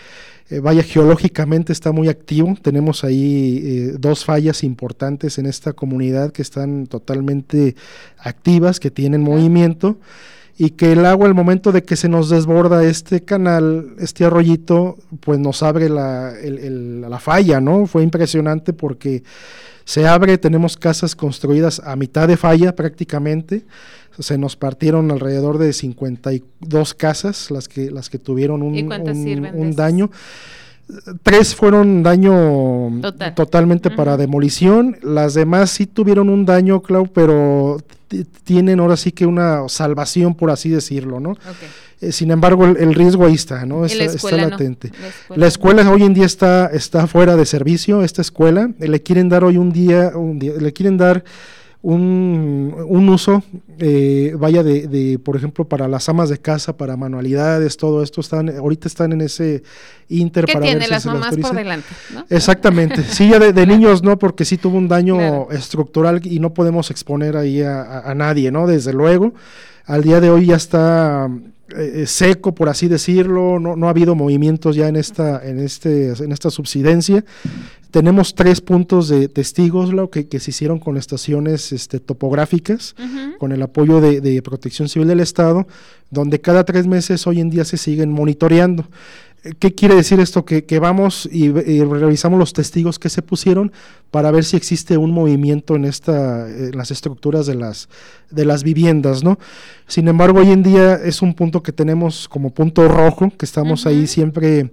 [0.50, 2.56] eh, vaya, geológicamente está muy activo.
[2.60, 7.76] Tenemos ahí eh, dos fallas importantes en esta comunidad que están totalmente
[8.18, 9.98] activas, que tienen movimiento
[10.58, 14.98] y que el agua al momento de que se nos desborda este canal, este arroyito,
[15.20, 17.86] pues nos abre la, la falla, ¿no?
[17.86, 19.22] Fue impresionante porque
[19.84, 23.64] se abre, tenemos casas construidas a mitad de falla prácticamente.
[24.18, 28.74] Se nos partieron alrededor de 52 casas las que, las que tuvieron un,
[29.54, 30.10] un, daño.
[31.22, 33.00] Tres fueron daño
[33.34, 34.96] totalmente para demolición.
[35.02, 37.78] Las demás sí tuvieron un daño, Clau, pero
[38.44, 41.36] tienen ahora sí que una salvación, por así decirlo, ¿no?
[42.00, 43.84] Eh, sin embargo, el, riesgo ahí está, ¿no?
[43.84, 44.90] Está, latente.
[45.34, 48.70] La escuela, hoy en día está, está fuera de servicio, esta escuela.
[48.78, 51.24] Le quieren dar hoy un día, un día le quieren dar
[51.82, 53.42] un, un uso,
[53.78, 58.50] eh, vaya de, por ejemplo, para las amas de casa, para manualidades, todo esto, están
[58.50, 59.62] ahorita están en ese
[60.08, 61.88] inter ¿Qué tiene las mamás por delante?
[62.28, 66.90] Exactamente, sí, ya de, niños no, porque sí tuvo un daño estructural y no podemos
[66.90, 68.66] exponer ahí a, a nadie, ¿no?
[68.66, 69.32] Desde luego,
[69.86, 71.28] al día de hoy ya está
[71.76, 76.32] eh, seco, por así decirlo, no, ha habido movimientos ya en esta, en este, en
[76.32, 77.24] esta subsidencia.
[77.90, 82.94] Tenemos tres puntos de testigos lo que, se hicieron con estaciones este, topográficas,
[83.38, 85.66] con el apoyo de, de Protección Civil del Estado,
[86.10, 88.86] donde cada tres meses hoy en día se siguen monitoreando.
[89.58, 90.44] ¿Qué quiere decir esto?
[90.44, 93.72] Que, vamos y, revisamos los testigos que se pusieron
[94.10, 97.88] para ver si existe un movimiento en esta, en las estructuras de las,
[98.30, 99.38] de las viviendas, ¿no?
[99.86, 103.86] Sin embargo, hoy en día es un punto que tenemos como punto rojo, que estamos
[103.86, 104.72] ahí siempre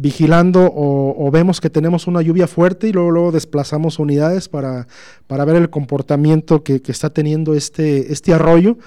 [0.00, 4.86] vigilando o, vemos que tenemos una lluvia fuerte y luego, luego desplazamos unidades para,
[5.26, 8.78] para ver el comportamiento que, está teniendo este, este arroyo.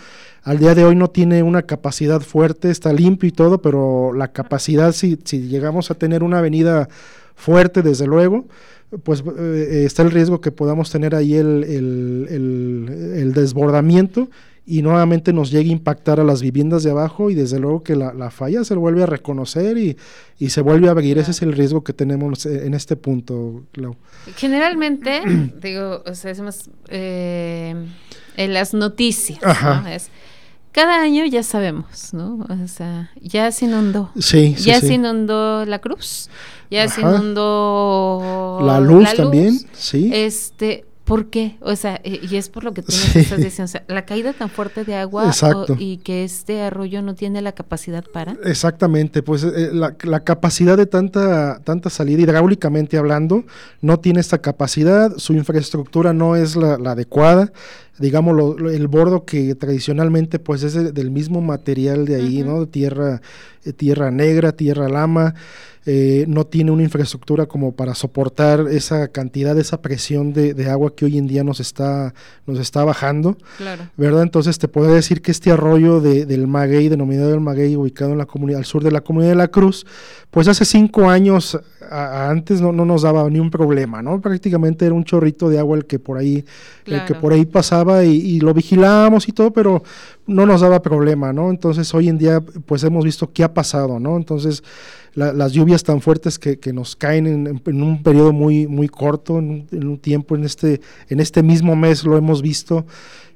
[0.43, 4.29] Al día de hoy no tiene una capacidad fuerte, está limpio y todo, pero la
[4.29, 6.87] capacidad, si, si llegamos a tener una avenida
[7.35, 8.45] fuerte, desde luego,
[9.03, 14.29] pues eh, está el riesgo que podamos tener ahí el, el, el, desbordamiento
[14.65, 17.95] y nuevamente nos llegue a impactar a las viviendas de abajo y desde luego que
[17.95, 19.97] la, falla se vuelve a reconocer y,
[20.49, 21.17] se vuelve a abrir.
[21.17, 23.95] Ese es el riesgo que tenemos en este punto, Clau.
[24.37, 25.21] Generalmente,
[25.61, 27.75] digo, o sea, hacemos eh,
[28.37, 29.39] en las noticias,
[30.71, 32.45] cada año ya sabemos, ¿no?
[32.47, 34.11] O sea, ya se inundó.
[34.17, 36.29] Sí, sí Ya se inundó la cruz,
[36.69, 40.11] ya se inundó la luz, también, sí.
[40.13, 41.57] Este, ¿Por qué?
[41.59, 44.49] O sea, y es por lo que tú estás diciendo, o sea, la caída tan
[44.49, 45.29] fuerte de agua
[45.77, 48.37] y que este arroyo no tiene la capacidad para.
[48.45, 53.43] Exactamente, pues eh, la, capacidad de tanta, tanta salida hidráulicamente hablando
[53.81, 57.51] no tiene esta capacidad, su infraestructura no es la, adecuada,
[58.01, 62.67] digamos, el bordo que tradicionalmente pues es del mismo material de ahí, ¿no?
[62.67, 63.21] Tierra,
[63.63, 65.35] eh, tierra negra, tierra lama.
[65.87, 71.05] Eh, no tiene una infraestructura como para soportar esa cantidad, esa presión de, agua que
[71.05, 72.13] hoy en día nos está,
[72.45, 73.35] nos está bajando.
[73.97, 74.21] ¿Verdad?
[74.21, 78.27] Entonces te puedo decir que este arroyo del Maguey, denominado el Maguey, ubicado en la
[78.27, 79.87] comunidad, al sur de la comunidad de la Cruz,
[80.29, 81.59] pues hace cinco años
[81.91, 84.21] antes no, nos daba ni un problema, ¿no?
[84.21, 86.45] Prácticamente era un chorrito de agua el que por ahí,
[86.85, 89.83] el que por ahí pasaba y, y lo vigilábamos y todo, pero
[90.27, 91.49] no nos daba problema, ¿no?
[91.49, 94.17] Entonces hoy en día pues hemos visto qué ha pasado, ¿no?
[94.17, 94.63] Entonces
[95.13, 99.97] las lluvias tan fuertes que, nos caen en, un periodo muy, muy corto, en un,
[99.97, 100.79] tiempo, en este,
[101.09, 102.85] en este mismo mes lo hemos visto,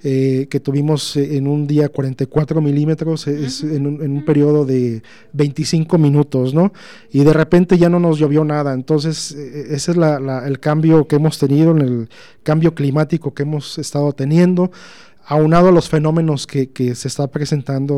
[0.02, 5.04] eh, que tuvimos eh, en un día 44 milímetros, en, un, en un periodo de
[5.34, 6.72] 25 minutos, ¿no?
[7.12, 11.38] Y de repente ya no nos llovió nada, entonces ese es el cambio que hemos
[11.40, 12.10] tenido, en el
[12.44, 14.72] cambio climático que hemos estado teniendo
[15.28, 17.96] aunado a los fenómenos que, que, se está presentando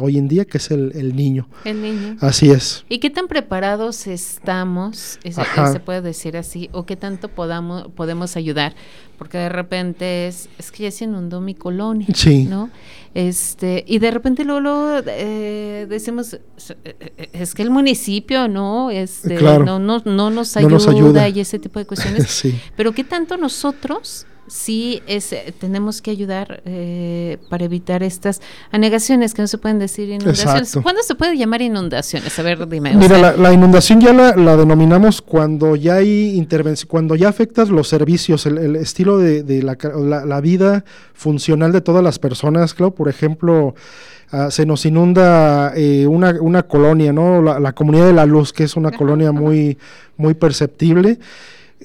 [0.00, 1.48] hoy en día, que es el, niño.
[1.64, 2.16] El niño.
[2.20, 2.84] Así es.
[2.88, 8.74] ¿Y qué tan preparados estamos, se puede decir así, o qué tanto podamos, podemos ayudar?
[9.18, 12.44] Porque de repente es, es que ya se inundó mi colonia, sí.
[12.44, 12.70] ¿no?
[13.14, 16.34] Este, y de repente luego, eh, decimos,
[16.84, 18.92] eh, es que el municipio, ¿no?
[18.92, 22.26] Este, no, no, no, nos ayuda nos ayuda y ese tipo de cuestiones.
[22.28, 22.56] sí.
[22.76, 29.34] Pero qué tanto nosotros sí es, eh, tenemos que ayudar eh, para evitar estas anegaciones
[29.34, 30.76] que no se pueden decir inundaciones.
[30.82, 32.38] ¿Cuándo se puede llamar inundaciones?
[32.38, 32.94] A ver, dime.
[32.94, 38.46] Mira, la, inundación ya la, denominamos cuando ya hay intervención, cuando ya afectas los servicios,
[38.46, 40.84] el, estilo de, la, vida
[41.14, 43.74] funcional de todas las personas, claro, por ejemplo,
[44.30, 47.42] ah, se nos inunda eh, una, una, colonia, ¿no?
[47.42, 49.78] La, comunidad de la luz, que es una colonia muy,
[50.16, 51.18] muy perceptible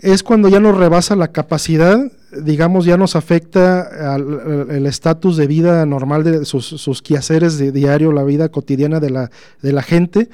[0.03, 2.11] es cuando ya nos rebasa la capacidad,
[2.41, 8.11] digamos, ya nos afecta al, el estatus de vida normal de sus, quehaceres de diario,
[8.11, 10.27] la vida cotidiana de la, de la gente.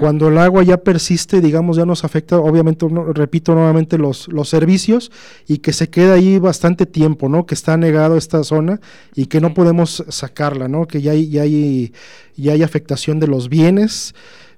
[0.00, 5.12] Cuando el agua ya persiste, digamos, ya nos afecta, obviamente, repito nuevamente, los, los servicios
[5.46, 7.46] y que se queda ahí bastante tiempo, ¿no?
[7.46, 8.80] Que está negado esta zona
[9.14, 10.88] y que no podemos sacarla, ¿no?
[10.88, 11.92] Que ya hay, ya hay,
[12.36, 14.12] ya hay afectación de los bienes.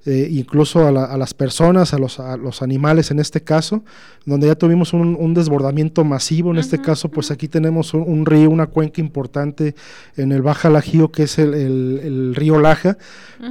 [0.08, 3.82] Eh, incluso a, las personas, a los, a los animales en este caso,
[4.26, 8.66] donde ya tuvimos un, desbordamiento masivo, en este caso pues aquí tenemos un, río, una
[8.66, 9.76] cuenca importante
[10.16, 12.98] en el Baja Lajío que es el, río Laja,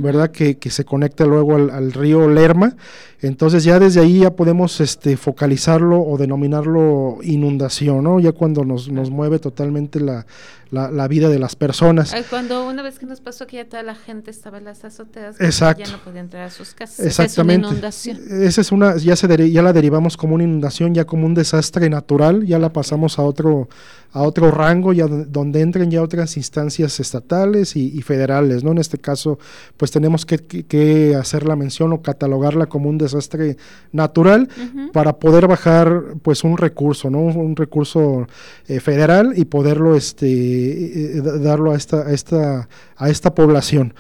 [0.02, 0.32] ¿verdad?
[0.32, 2.76] Que, se conecta luego al, río Lerma,
[3.22, 8.20] entonces ya desde ahí ya podemos este, focalizarlo o denominarlo inundación, ¿no?
[8.20, 10.26] Ya cuando nos, nos mueve totalmente la,
[10.72, 12.14] la, vida de las personas.
[12.30, 15.40] Cuando una vez que nos pasó que ya toda la gente estaba en las azoteas,
[15.40, 15.84] Exacto.
[15.84, 17.06] ya no podía entrar a sus casas.
[17.06, 17.66] Exactamente.
[17.66, 18.44] Es una inundación.
[18.44, 21.90] Esa es una, ya, se ya la derivamos como una inundación, ya como un desastre
[21.90, 23.70] natural, ya la pasamos a otro,
[24.12, 28.72] a otro rango, ya donde entren ya otras instancias estatales y, federales, ¿no?
[28.72, 29.40] En este caso,
[29.78, 33.58] pues tenemos que, hacer la mención o catalogarla como un desastre
[33.92, 34.50] natural
[34.94, 37.20] para poder bajar, pues, un recurso, ¿no?
[37.20, 38.28] Un recurso
[38.68, 43.94] eh, federal y poderlo, este, eh, darlo a esta, a esta, a esta población.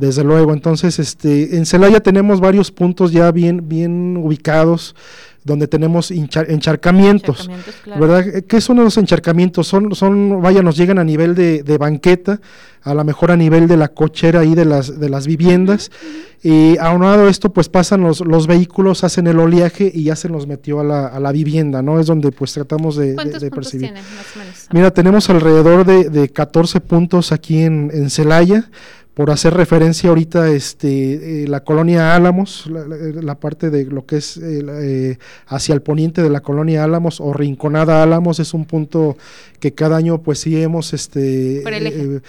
[0.00, 4.94] Desde luego, entonces, este, en Celaya tenemos varios puntos ya bien, bien ubicados
[5.44, 7.50] donde tenemos encharcamientos,
[7.86, 8.24] ¿verdad?
[8.46, 9.66] ¿Qué son los encharcamientos?
[9.66, 12.40] Son, son, vaya, nos llegan a nivel de, banqueta,
[12.82, 15.90] a lo mejor a nivel de la cochera ahí de las, de las viviendas,
[16.42, 20.28] y aunado a esto, pues pasan los, los vehículos, hacen el oleaje y ya se
[20.28, 22.00] nos metió a la, a la vivienda, ¿no?
[22.00, 23.92] Es donde pues tratamos de, de, percibir.
[24.72, 28.70] Mira, tenemos alrededor de, de 14 puntos aquí en, en Celaya,
[29.14, 34.36] por hacer referencia ahorita este, eh, la colonia Álamos, la, parte de lo que es
[34.36, 39.16] eh, hacia el poniente de la colonia Álamos o Rinconada Álamos es un punto
[39.60, 42.20] que cada año pues sí hemos este por el eje, eh,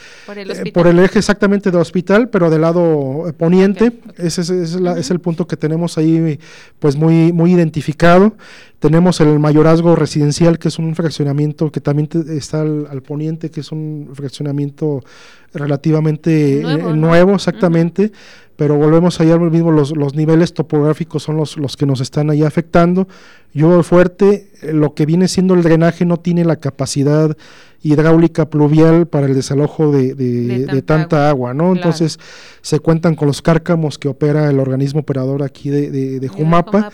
[0.65, 5.47] eh, por el, eje exactamente del hospital, pero del lado poniente, ese, es, el punto
[5.47, 6.39] que tenemos ahí
[6.79, 8.35] pues muy, muy identificado.
[8.79, 13.71] Tenemos el mayorazgo residencial, que es un fraccionamiento que también está al, poniente, que es
[13.71, 15.03] un fraccionamiento
[15.53, 16.63] relativamente
[16.95, 18.11] nuevo, exactamente
[18.61, 22.43] pero volvemos allá mismo, los, los niveles topográficos son los, los que nos están ahí
[22.43, 23.07] afectando.
[23.55, 27.35] Yo fuerte, eh, lo que viene siendo el drenaje no tiene la capacidad
[27.81, 31.75] hidráulica pluvial para el desalojo de, de, tanta, agua, ¿no?
[31.75, 32.19] Entonces
[32.61, 36.91] se cuentan con los cárcamos que opera el organismo operador aquí de, Jumapa,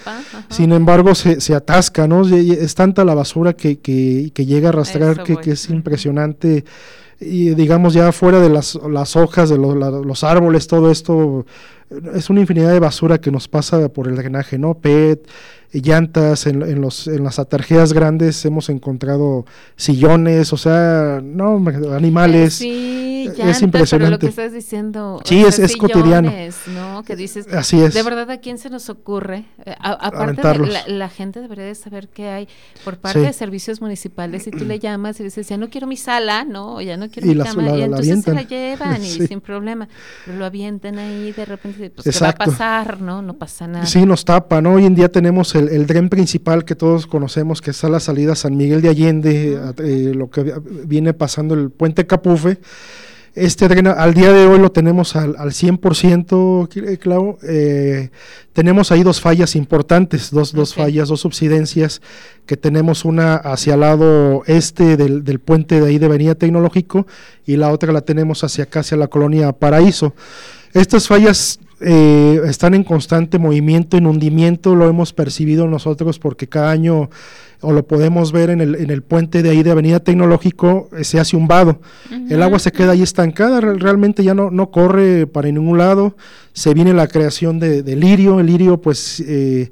[0.47, 2.25] sin embargo se, se, atasca, ¿no?
[2.25, 6.63] Es tanta la basura que, que, que llega a arrastrar que, que es impresionante
[7.19, 11.45] y digamos ya fuera de las, las hojas de los árboles, todo esto
[12.13, 14.75] es una infinidad de basura que nos pasa por el drenaje, ¿no?
[14.75, 15.27] PET,
[15.71, 19.45] llantas, en, en, los, en las atarjeas grandes hemos encontrado
[19.75, 22.55] sillones, o sea, no, animales.
[22.55, 23.97] Sí, es impresionante.
[23.97, 25.21] Pero lo que estás diciendo.
[25.25, 26.31] Sí, es, es cotidiano.
[26.73, 27.03] ¿no?
[27.03, 27.93] Que dices, Así es.
[27.93, 29.45] De verdad, ¿a quién se nos ocurre?
[29.65, 32.47] Eh, aparte, de, la, gente debería de saber qué hay
[32.83, 34.47] por parte de servicios municipales.
[34.47, 36.81] y tú le llamas y dices, ya no quiero mi sala, ¿no?
[36.81, 37.77] Ya no quiero mi cama.
[37.77, 39.87] y entonces se la llevan y sin problema.
[40.25, 43.01] Pero lo avientan ahí de repente, pues, ¿qué va a pasar?
[43.01, 43.21] ¿No?
[43.21, 43.85] No pasa nada.
[43.85, 44.73] Sí, nos tapa, ¿no?
[44.73, 47.99] Hoy en día tenemos el, el tren principal que todos conocemos, que está a la
[47.99, 50.53] salida San Miguel de Allende, eh, lo que
[50.85, 52.59] viene pasando el puente Capufe.
[53.37, 57.37] Este tren al día de hoy lo tenemos al, al 100%, eh, Clau.
[57.43, 58.09] Eh,
[58.51, 62.01] tenemos ahí dos fallas importantes, dos, dos fallas, dos subsidencias,
[62.47, 67.05] que tenemos una hacia el lado este del, del, puente de ahí de Avenida Tecnológico
[67.45, 70.15] y la otra la tenemos hacia acá, hacia la colonia Paraíso.
[70.73, 76.71] Estas fallas eh, están en constante movimiento, en hundimiento, lo hemos percibido nosotros porque cada
[76.71, 77.09] año,
[77.61, 81.03] o lo podemos ver en el, en el puente de ahí de Avenida Tecnológico, eh,
[81.03, 81.79] se hace un vado.
[82.29, 86.15] El agua se queda ahí estancada, realmente ya no, no corre para ningún lado.
[86.53, 89.19] Se viene la creación de, de lirio, el lirio pues...
[89.25, 89.69] Eh,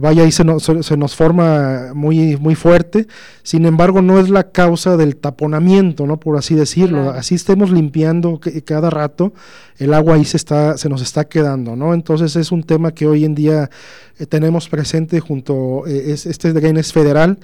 [0.00, 3.06] vaya ahí se nos, se nos forma muy, muy fuerte,
[3.42, 6.18] sin embargo no es la causa del taponamiento, ¿no?
[6.18, 9.32] Por así decirlo, así estemos limpiando cada rato,
[9.78, 11.94] el agua ahí se, está, se nos está quedando, ¿no?
[11.94, 13.70] Entonces es un tema que hoy en día
[14.18, 17.38] eh, tenemos presente junto, eh, es, este es federal,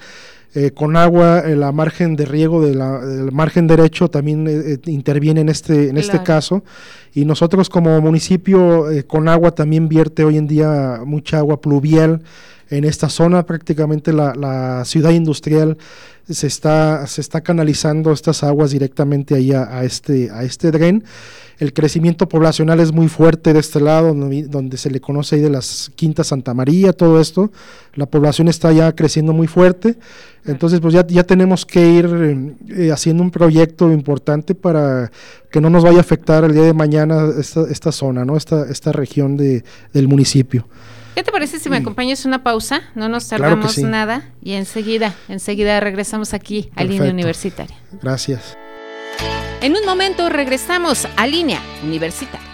[0.53, 4.47] eh, con agua, la margen de riego de del margen derecho también
[4.85, 6.63] interviene en este, en este caso.
[7.13, 12.21] Y nosotros como municipio con agua también vierte hoy en día mucha agua pluvial
[12.69, 15.77] en esta zona, prácticamente la, la ciudad industrial
[16.29, 21.03] se está, se está canalizando estas aguas directamente ahí a, este, a este dren.
[21.57, 25.49] El crecimiento poblacional es muy fuerte de este lado, donde, se le conoce ahí de
[25.49, 27.51] las Quintas Santa María, todo esto.
[27.93, 29.97] La población está ya creciendo muy fuerte.
[30.45, 35.11] Entonces, pues ya, ya tenemos que ir eh, haciendo un proyecto importante para
[35.49, 38.35] que no nos vaya a afectar el día de mañana esta, esta zona, ¿no?
[38.35, 39.63] esta, esta región de,
[39.93, 40.67] del municipio.
[41.15, 42.81] ¿Qué te parece si me acompañas una pausa?
[42.93, 47.77] No nos tardamos nada y enseguida, enseguida regresamos aquí a Línea Universitaria.
[48.01, 48.57] Gracias.
[49.65, 52.47] En un momento regresamos a Línea Universitaria.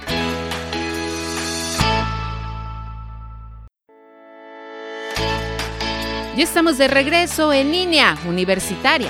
[6.38, 9.10] Ya estamos de regreso en Línea Universitaria.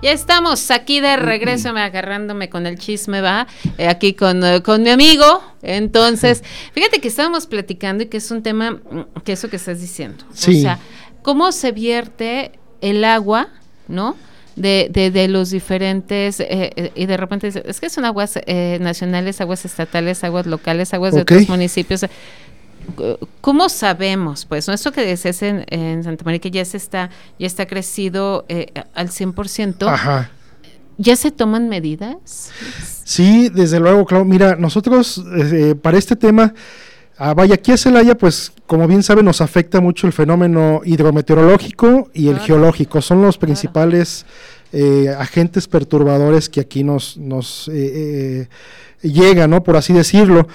[0.00, 4.62] Ya estamos aquí de regreso, me agarrándome con el chisme, va, eh, aquí con, eh,
[4.62, 5.42] con, mi amigo.
[5.62, 9.80] Entonces, fíjate que estábamos platicando y que es un tema, mm, que eso que estás
[9.80, 10.24] diciendo.
[10.30, 10.78] O sea,
[11.22, 13.48] cómo se vierte el agua,
[13.88, 14.16] ¿no?
[14.60, 18.38] De, de, de los diferentes, eh, y de repente es que son aguas
[18.78, 22.04] nacionales, aguas estatales, aguas locales, aguas de otros municipios.
[23.40, 24.44] ¿Cómo sabemos?
[24.44, 24.74] Pues, ¿no?
[24.74, 28.72] Esto que dices en, en, Santa María, que ya se está, ya está crecido eh,
[28.94, 29.86] al 100%.
[29.88, 30.30] Ajá.
[30.98, 32.50] ¿Ya se toman medidas?
[33.04, 34.24] Sí, desde luego, claro.
[34.24, 36.52] Mira, nosotros eh, para este tema,
[37.20, 43.02] a Celaya, pues como bien sabe, nos afecta mucho el fenómeno hidrometeorológico y el geológico.
[43.02, 44.24] Son los principales
[44.72, 47.68] eh, agentes perturbadores que aquí nos, nos
[49.02, 49.62] llegan, ¿no?
[49.62, 50.48] Por así decirlo.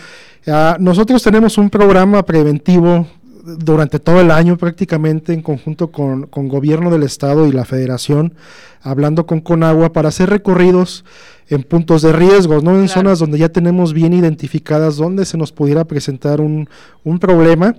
[0.47, 3.07] Ah, nosotros tenemos un programa preventivo
[3.45, 8.33] durante todo el año prácticamente en conjunto con, con gobierno del estado y la federación,
[8.81, 11.05] hablando con Conagua para hacer recorridos
[11.47, 12.79] en puntos de riesgo, ¿no?
[12.79, 16.67] En zonas donde ya tenemos bien identificadas donde se nos pudiera presentar un,
[17.03, 17.75] un problema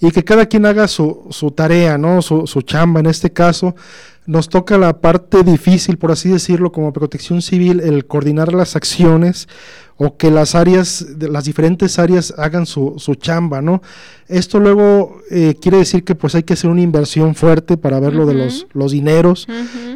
[0.00, 2.22] y que cada quien haga su, su tarea, ¿no?
[2.22, 3.76] Su, su, chamba en este caso.
[4.26, 9.48] Nos toca la parte difícil, por así decirlo, como protección civil, el coordinar las acciones
[9.96, 13.80] o que las áreas, las diferentes áreas hagan su, su chamba, ¿no?
[14.26, 18.14] Esto luego eh, quiere decir que pues hay que hacer una inversión fuerte para ver
[18.14, 19.46] lo de los, los dineros,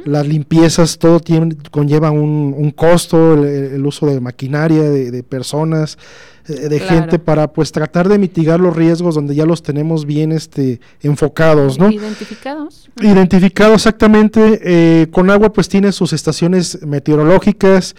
[0.05, 5.99] las limpiezas, todo tiene, conlleva un, un costo, el, uso de maquinaria, de, personas,
[6.49, 10.81] de gente para pues tratar de mitigar los riesgos donde ya los tenemos bien este
[11.03, 11.91] enfocados, ¿no?
[11.91, 12.89] Identificados.
[13.01, 14.61] Identificados exactamente.
[14.63, 17.95] Eh, con agua pues tiene sus estaciones meteorológicas,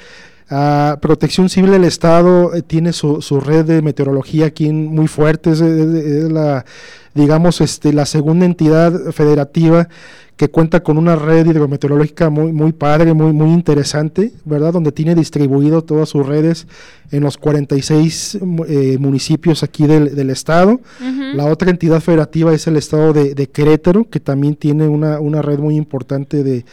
[0.51, 5.51] Ah, Protección Civil del Estado eh, tiene su, su, red de meteorología aquí muy fuerte,
[5.51, 6.65] es, la,
[7.13, 9.88] digamos, este, la segunda entidad federativa
[10.39, 14.72] que cuenta con una red hidrometeorológica muy, muy padre, muy, muy interesante, ¿verdad?
[14.72, 16.65] Donde tiene distribuido todas sus redes
[17.12, 20.80] en los 46 eh, municipios aquí del, estado.
[21.36, 25.60] La otra entidad federativa es el estado de, Querétaro, que también tiene una, una red
[25.60, 26.64] muy importante de,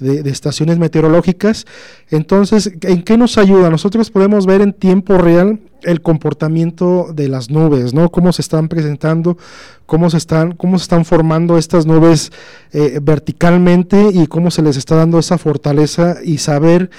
[0.00, 1.64] de, estaciones meteorológicas.
[2.10, 3.70] Entonces, ¿en qué nos ayuda?
[3.70, 8.10] Nosotros podemos ver en tiempo real el comportamiento de las nubes, ¿no?
[8.10, 9.36] Cómo se están presentando,
[9.86, 12.32] cómo se están, cómo se están formando estas nubes
[12.72, 16.90] eh, verticalmente y cómo se les está dando esa fortaleza y saber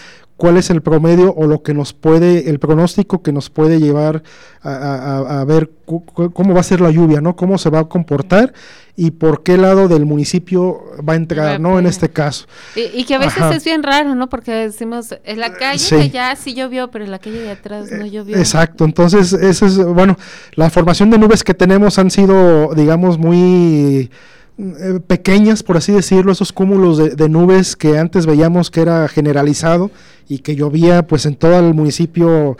[0.43, 4.23] cuál es el promedio o lo que nos puede, el pronóstico que nos puede llevar
[4.61, 7.37] a, ver cómo va a ser la lluvia, ¿no?
[7.37, 8.51] Cómo se va a comportar
[8.97, 11.79] y por qué lado del municipio va a entrar, ¿no?
[11.79, 12.45] En este caso.
[12.75, 14.27] Y, que a veces es bien raro, ¿no?
[14.27, 18.05] Porque decimos, en la calle ya sí llovió, pero en la calle de atrás no
[18.05, 18.35] llovió.
[18.35, 20.17] Exacto, entonces, eso es, bueno,
[20.55, 24.11] la formación de nubes que tenemos han sido, digamos, muy
[24.59, 29.89] eh, pequeñas, por así decirlo, esos cúmulos de, nubes que antes veíamos que era generalizado
[30.27, 32.57] y que llovía pues en todo el municipio,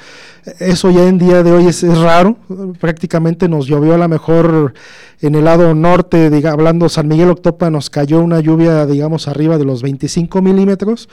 [0.59, 2.37] eso ya en día de hoy es, raro,
[2.79, 4.73] prácticamente nos llovió a lo mejor
[5.21, 9.57] en el lado norte, diga, hablando San Miguel Octopa, nos cayó una lluvia, digamos, arriba
[9.57, 11.07] de los 25 milímetros,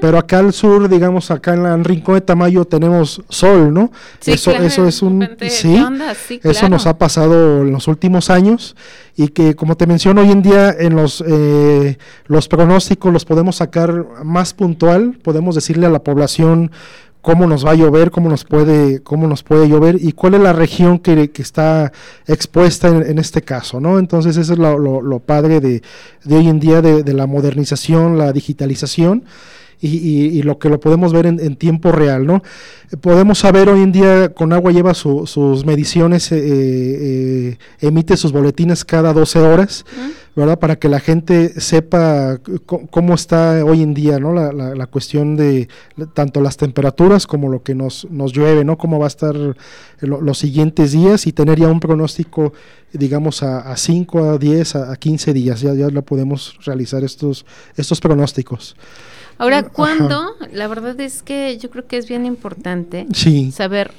[0.00, 3.92] pero acá al sur, digamos, acá en, el Rincón de Tamayo tenemos sol, ¿no?
[4.26, 5.28] eso, eso es un...
[5.48, 5.80] Sí,
[6.42, 8.74] eso nos ha pasado en los últimos años
[9.16, 13.56] y que, como te menciono, hoy en día en los, eh, los pronósticos los podemos
[13.56, 16.70] sacar más puntual, podemos decirle a la población
[17.20, 20.40] cómo nos va a llover, cómo nos puede, cómo nos puede llover y cuál es
[20.40, 21.92] la región que, está
[22.26, 24.00] expuesta en, este caso, ¿no?
[24.00, 25.82] Entonces eso es lo, padre de,
[26.28, 29.24] hoy en día de, de la modernización, la digitalización
[29.82, 32.42] y, lo que lo podemos ver en, tiempo real, ¿no?
[33.00, 38.84] Podemos saber hoy en día, con agua lleva sus mediciones, eh, eh, emite sus boletines
[38.84, 39.84] cada 12 horas,
[40.34, 40.58] ¿verdad?
[40.58, 44.32] Para que la gente sepa cómo está hoy en día, ¿no?
[44.32, 45.68] La, cuestión de
[46.14, 48.78] tanto las temperaturas como lo que nos, nos llueve, ¿no?
[48.78, 49.34] Cómo va a estar
[50.00, 52.52] los siguientes días y tener ya un pronóstico,
[52.92, 57.44] digamos, a 5, a 10, a, 15 días, ya, ya la podemos realizar estos,
[57.76, 58.76] estos pronósticos.
[59.38, 60.36] Ahora, ¿cuándo?
[60.52, 63.06] La verdad es que yo creo que es bien importante
[63.50, 63.92] saber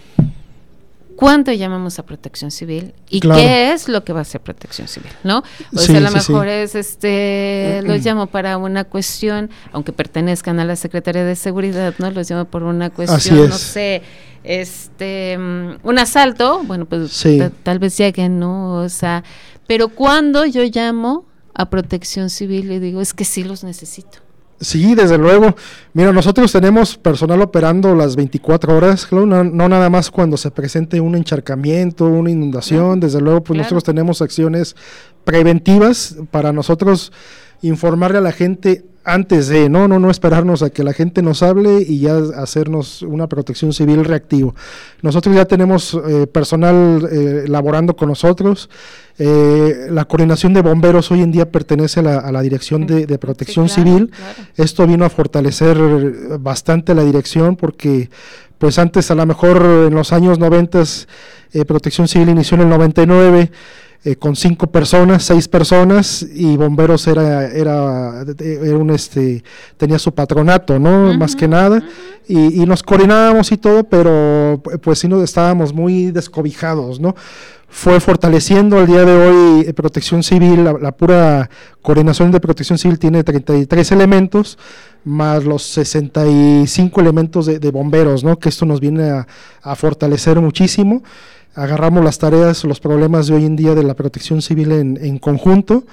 [1.16, 5.12] cuánto llamamos a protección civil y qué es lo que va a ser protección civil,
[5.24, 5.44] ¿no?
[5.74, 10.66] O sea, a lo mejor es, este, los llamo para una cuestión, aunque pertenezcan a
[10.66, 12.12] la Secretaría de Seguridad, ¿no?
[12.12, 14.02] Los llamo por una cuestión, no sé,
[14.44, 17.26] este, mm, un asalto, bueno, pues
[17.64, 18.76] tal vez lleguen, ¿no?
[18.76, 19.24] O sea,
[19.68, 24.23] pero cuando yo llamo a protección civil y digo, es que sí los necesito.
[24.64, 25.56] Sí, desde luego.
[25.94, 31.16] Mira, nosotros tenemos personal operando las 24 horas, no, nada más cuando se presente un
[31.16, 34.76] encharcamiento, una inundación, desde luego, pues nosotros tenemos acciones
[35.26, 37.12] preventivas para nosotros
[37.62, 41.44] informarle a la gente antes de, no, no, no esperarnos a que la gente nos
[41.44, 44.56] hable y ya hacernos una protección civil reactivo.
[45.02, 48.70] Nosotros ya tenemos eh, personal eh, laborando con nosotros.
[49.20, 54.12] Eh, la coordinación de bomberos hoy en día pertenece a la, Dirección de, Protección Civil.
[54.56, 55.78] Esto vino a fortalecer
[56.40, 58.10] bastante la dirección porque
[58.58, 60.84] pues antes a lo mejor en los años 90
[61.66, 63.52] Protección Civil inició en el 99
[64.06, 69.46] eh, con cinco personas, seis personas y bomberos era era, era un este
[69.78, 71.18] tenía su patronato, ¿no?
[71.18, 71.82] Más que nada
[72.28, 77.16] y, nos coordinábamos y todo, pero pues sí nos estábamos muy descobijados, ¿no?
[77.70, 81.50] Fue fortaleciendo al día de hoy eh, Protección Civil, la, pura
[81.82, 84.58] coordinación de Protección Civil tiene 33 elementos
[85.06, 88.38] más los 65 elementos de, bomberos, ¿no?
[88.38, 89.28] Que esto nos viene a,
[89.62, 91.04] a fortalecer muchísimo
[91.56, 95.20] agarramos las tareas, los problemas de hoy en día de la protección civil en, en
[95.20, 95.86] conjunto,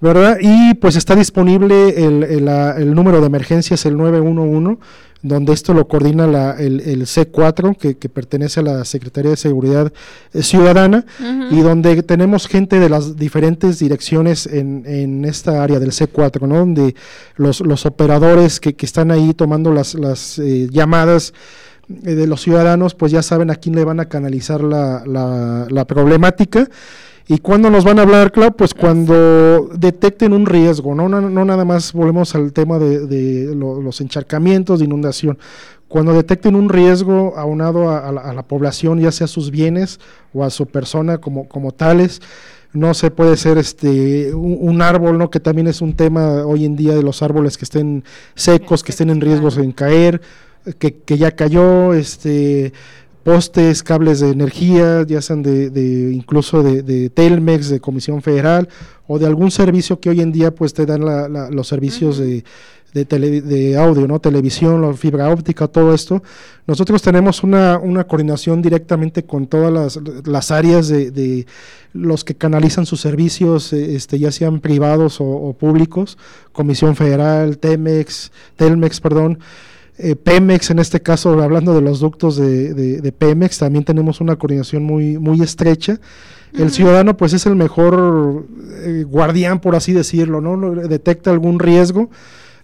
[0.00, 0.38] ¿verdad?
[0.40, 4.80] Y pues está disponible el, el, número de emergencias, el 911,
[5.22, 9.36] donde esto lo coordina la, el, el, C4, que, que, pertenece a la Secretaría de
[9.36, 9.92] Seguridad
[10.32, 11.06] eh, Ciudadana,
[11.52, 16.56] y donde tenemos gente de las diferentes direcciones en, en esta área del C4, ¿no?
[16.56, 16.96] donde
[17.36, 21.32] los, los operadores que, que están ahí tomando las, las eh, llamadas
[22.04, 25.66] eh, de los ciudadanos, pues ya saben a quién le van a canalizar la, la,
[25.68, 26.68] la problemática
[27.28, 28.52] ¿Y cuándo nos van a hablar, Clau?
[28.52, 31.08] Pues cuando detecten un riesgo, ¿no?
[31.08, 35.38] No, nada más volvemos al tema de, los encharcamientos, de inundación.
[35.88, 40.00] Cuando detecten un riesgo aunado a, a, la, población, ya sea a sus bienes
[40.32, 42.20] o a su persona como, como tales,
[42.72, 45.30] no se puede ser este un, árbol, ¿no?
[45.30, 48.92] Que también es un tema hoy en día de los árboles que estén secos, que
[48.92, 50.22] estén en riesgos en caer,
[50.78, 52.72] que, que ya cayó, este
[53.22, 58.68] postes, cables de energía, ya sean de, incluso de, Telmex, de Comisión Federal
[59.06, 61.02] o de algún servicio que hoy en día pues te dan
[61.54, 62.44] los servicios de,
[62.92, 64.20] de, audio, ¿no?
[64.20, 66.22] televisión, la fibra óptica, todo esto.
[66.66, 71.46] Nosotros tenemos una, una coordinación directamente con todas las, las áreas de,
[71.94, 76.16] los que canalizan sus servicios, este, ya sean privados o, o públicos,
[76.52, 79.38] Comisión Federal, Telmex, Telmex, perdón.
[79.98, 84.82] Eh, Pemex, en este caso, hablando de los ductos de, Pemex, también tenemos una coordinación
[84.82, 86.00] muy, muy estrecha.
[86.58, 88.46] El ciudadano, pues, es el mejor
[88.84, 90.74] eh, guardián, por así decirlo, ¿no?
[90.74, 92.10] Detecta algún riesgo,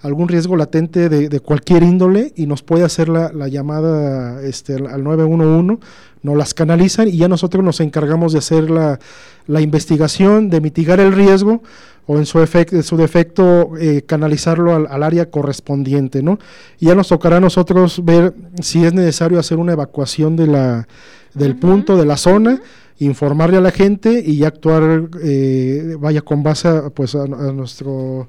[0.02, 5.78] algún riesgo latente de, cualquier índole y nos puede hacer la, llamada este, al 911,
[6.22, 8.98] nos las canalizan y ya nosotros nos encargamos de hacer la,
[9.46, 11.62] la investigación, de mitigar el riesgo
[12.10, 16.38] o en su, efecto, su defecto eh, canalizarlo al, área correspondiente, ¿no?
[16.80, 20.88] Y ya nos tocará a nosotros ver si es necesario hacer una evacuación de la,
[21.34, 22.62] del punto, de la zona,
[22.98, 28.26] informarle a la gente y actuar, eh, vaya con base pues, a nuestro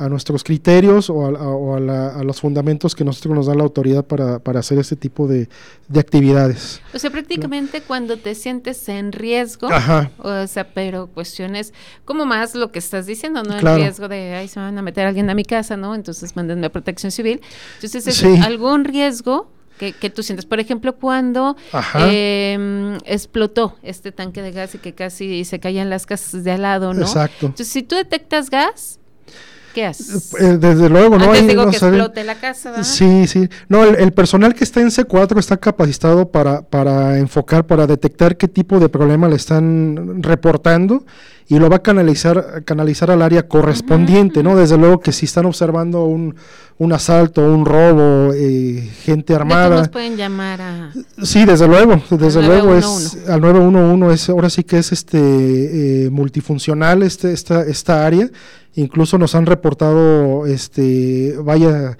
[0.00, 4.78] a nuestros criterios o, a, los fundamentos que nosotros nos da la autoridad para, hacer
[4.78, 5.46] este tipo de,
[5.94, 6.80] actividades.
[6.94, 9.68] O sea, prácticamente cuando te sientes en riesgo,
[10.18, 11.74] o sea, pero cuestiones
[12.06, 13.58] como más lo que estás diciendo, ¿no?
[13.58, 15.94] El riesgo de, ay, se van a meter a alguien a mi casa, ¿no?
[15.94, 17.42] Entonces mándenme a protección civil.
[17.74, 19.48] Entonces, es algún riesgo
[19.78, 20.46] que, que, tú sientes.
[20.46, 21.56] Por ejemplo, cuando
[21.94, 26.62] em, explotó este tanque de gas y que casi se caían las casas de al
[26.62, 27.02] lado, ¿no?
[27.02, 27.46] Exacto.
[27.46, 28.99] Entonces, si tú detectas gas,
[29.74, 30.34] ¿Qué haces?
[30.40, 31.26] Eh, desde luego, ¿no?
[31.26, 33.48] Antes digo que explote la casa, Sí, sí.
[33.68, 38.48] No, el, personal que está en C4 está capacitado para, para enfocar, para detectar qué
[38.48, 41.04] tipo de problema le están reportando
[41.50, 44.56] y lo va a canalizar, canalizar al área correspondiente, ¿no?
[44.56, 46.34] Desde luego que si están observando un,
[46.78, 49.80] un asalto, un robo, eh, gente armada.
[49.80, 50.92] nos pueden llamar a...?
[51.22, 55.18] Sí, desde luego, desde luego es al 911 es ahora sí que es este
[56.06, 58.30] eh, multifuncional este esta esta área
[58.74, 61.96] incluso nos han reportado, este, vaya,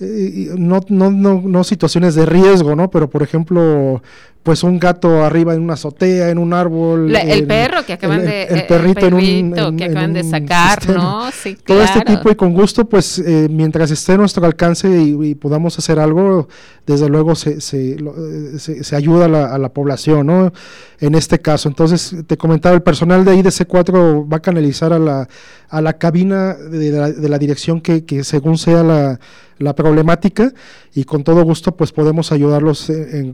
[0.00, 2.90] eh, no, no, no, no situaciones de riesgo, ¿no?
[2.90, 4.02] Pero por ejemplo,
[4.42, 7.14] pues un gato arriba en una azotea, en un árbol.
[7.14, 8.44] el perro que acaban de.
[8.44, 9.76] El, perrito, en un.
[9.76, 11.30] que acaban de sacar, ¿no?
[11.30, 15.34] Sí, Todo este tipo y con gusto, pues eh, mientras esté a nuestro alcance y,
[15.36, 16.48] podamos hacer algo,
[16.86, 20.52] desde luego se, se, eh, se, ayuda a la, a la, población, ¿no?
[21.00, 21.68] En este caso.
[21.68, 25.28] Entonces, te comentaba, el personal de IDC4 va a canalizar a la,
[25.68, 29.20] a la cabina de la, de la dirección que, que según sea la
[29.62, 30.52] la problemática
[30.94, 32.90] y con todo gusto pues podemos ayudarlos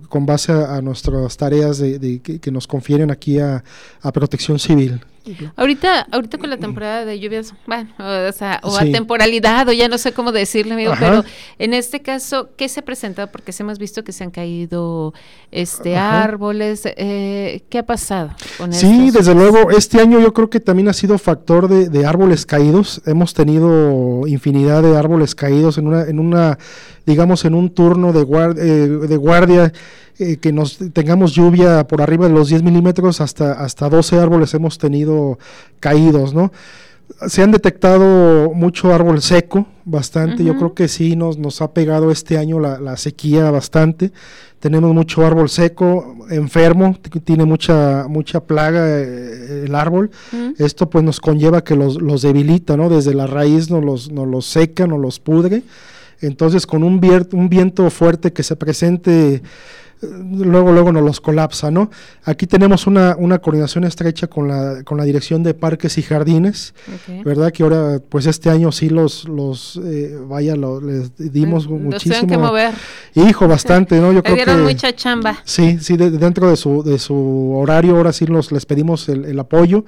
[0.09, 3.63] con base a, nuestras tareas de, que, nos confieren aquí a,
[4.13, 5.01] Protección Civil.
[5.57, 9.89] Ahorita, ahorita con la temporada de lluvias, bueno, o, sea, o a temporalidad, o ya
[9.89, 11.24] no sé cómo decirle, amigo, pero
[11.59, 13.31] en este caso, ¿qué se ha presentado?
[13.31, 15.14] Porque hemos visto que se han caído
[15.51, 20.61] este árboles, eh, ¿qué ha pasado con Sí, desde luego, este año yo creo que
[20.61, 25.89] también ha sido factor de, de árboles caídos, hemos tenido infinidad de árboles caídos en
[25.89, 26.59] una, en una
[27.09, 29.72] digamos, en un turno de, eh, de guardia,
[30.19, 34.53] eh, que nos tengamos lluvia por arriba de los 10 milímetros, hasta, hasta 12 árboles
[34.55, 35.39] hemos tenido
[35.81, 36.53] caídos, ¿no?
[37.29, 42.11] Se han detectado mucho árbol seco, bastante, yo creo que sí nos, nos ha pegado
[42.11, 44.12] este año la, sequía bastante,
[44.61, 50.11] tenemos mucho árbol seco, enfermo, tiene mucha, mucha plaga eh, el árbol,
[50.59, 52.91] esto pues nos conlleva que los, los debilita, ¿no?
[52.91, 55.62] Desde la raíz nos los, nos los seca, nos los pudre,
[56.21, 57.01] entonces, con un,
[57.33, 59.43] un viento fuerte que se presente,
[60.03, 61.91] luego, luego nos los colapsa, ¿no?
[62.25, 66.75] Aquí tenemos una, una coordinación estrecha con la, con la Dirección de Parques y Jardines,
[67.25, 67.53] ¿verdad?
[67.53, 72.27] Que ahora, pues este año sí los, los eh, vaya, lo, les dimos muchísimo.
[72.27, 72.75] que mover.
[73.15, 74.13] Hijo, bastante, ¿no?
[74.13, 74.55] Yo creo que...
[74.57, 75.39] mucha chamba.
[75.45, 79.39] Sí, sí, dentro de su, de su horario, ahora sí los, les pedimos el, el
[79.39, 79.85] apoyo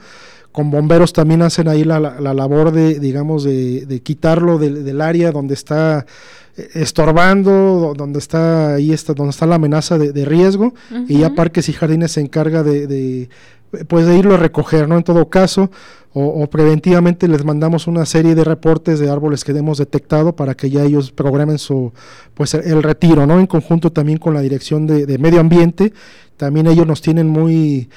[0.53, 5.01] con bomberos también hacen ahí la, la, labor de, digamos, de, de quitarlo del, del,
[5.01, 6.07] área donde está
[6.57, 10.74] eh, estorbando, donde está ahí está, donde está la amenaza de, riesgo,
[11.07, 13.28] y ya Parques y Jardines se encarga de,
[13.71, 14.97] de irlo a recoger, ¿no?
[14.97, 15.71] En todo caso,
[16.12, 20.68] o, preventivamente les mandamos una serie de reportes de árboles que hemos detectado para que
[20.68, 21.93] ya ellos programen su,
[22.35, 23.39] pues el, retiro, ¿no?
[23.39, 25.93] En conjunto también con la Dirección de, de Medio Ambiente,
[26.37, 27.89] también ellos nos tienen muy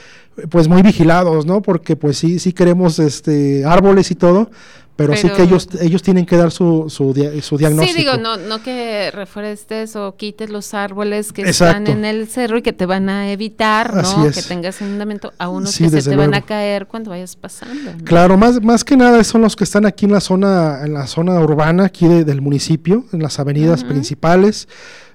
[0.50, 1.62] pues muy vigilados, ¿no?
[1.62, 4.50] Porque pues sí, sí queremos este árboles y todo,
[4.96, 7.98] pero, sí que ellos ellos tienen que dar su, su, su, diagnóstico.
[7.98, 12.60] Sí, digo, no, no que reforestes o quites los árboles que están en el cerro
[12.60, 14.32] y que te van a evitar, ¿no?
[14.32, 17.92] Que tengas fundamento a unos que se te van a caer cuando vayas pasando.
[18.04, 21.08] Claro, más, más que nada son los que están aquí en la zona, en la
[21.08, 24.68] zona urbana aquí del municipio, en las avenidas principales.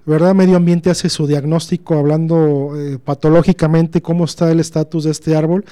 [0.07, 0.35] ¿Verdad?
[0.35, 5.65] Medio Ambiente hace su diagnóstico hablando eh, patológicamente cómo está el estatus de este árbol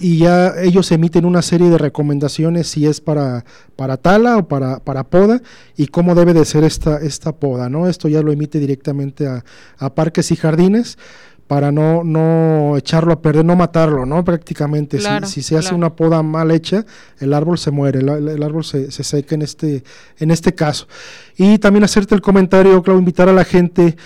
[0.00, 3.44] y ya ellos emiten una serie de recomendaciones si es para,
[3.76, 5.40] para tala o para, para poda
[5.76, 7.88] y cómo debe de ser esta, esta poda, ¿no?
[7.88, 9.44] Esto ya lo emite directamente a,
[9.78, 10.98] a parques y jardines
[11.46, 14.24] para no, no echarlo a perder, no matarlo, ¿no?
[14.24, 14.98] Prácticamente.
[15.26, 16.84] si, se hace una poda mal hecha,
[17.20, 19.84] el árbol se muere, el, árbol se, se, seca en este,
[20.18, 20.88] en este caso.
[21.36, 23.96] Y también hacerte el comentario, claro, invitar a la gente,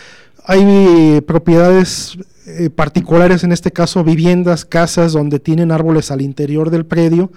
[0.45, 6.87] hay propiedades eh, particulares, en este caso viviendas, casas, donde tienen árboles al interior del
[6.87, 7.31] predio.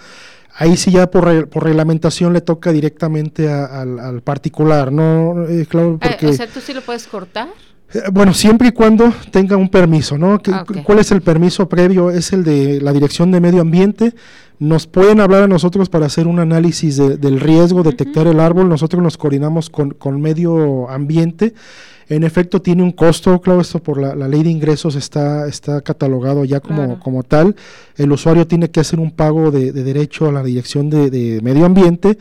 [0.56, 5.48] Ahí sí ya por, por reglamentación le toca directamente al, particular, ¿no?
[5.48, 6.28] Eh, claro, eh, porque...
[6.28, 7.50] o sea, ¿tú sí lo puedes cortar?
[7.94, 10.42] Eh, bueno, siempre y cuando tenga un permiso, ¿no?
[10.52, 12.10] Ah, ¿Cuál es el permiso previo?
[12.10, 14.14] Es el de la Dirección de Medio Ambiente.
[14.60, 18.70] Nos pueden hablar a nosotros para hacer un análisis del riesgo, detectar el árbol.
[18.70, 21.54] Nosotros nos coordinamos con, con, medio ambiente.
[22.08, 26.46] En efecto, tiene un costo, claro, esto por la, ley de ingresos está, está catalogado
[26.46, 27.56] ya como, como tal.
[27.98, 31.66] El usuario tiene que hacer un pago de, derecho a la Dirección de, de Medio
[31.66, 32.18] Ambiente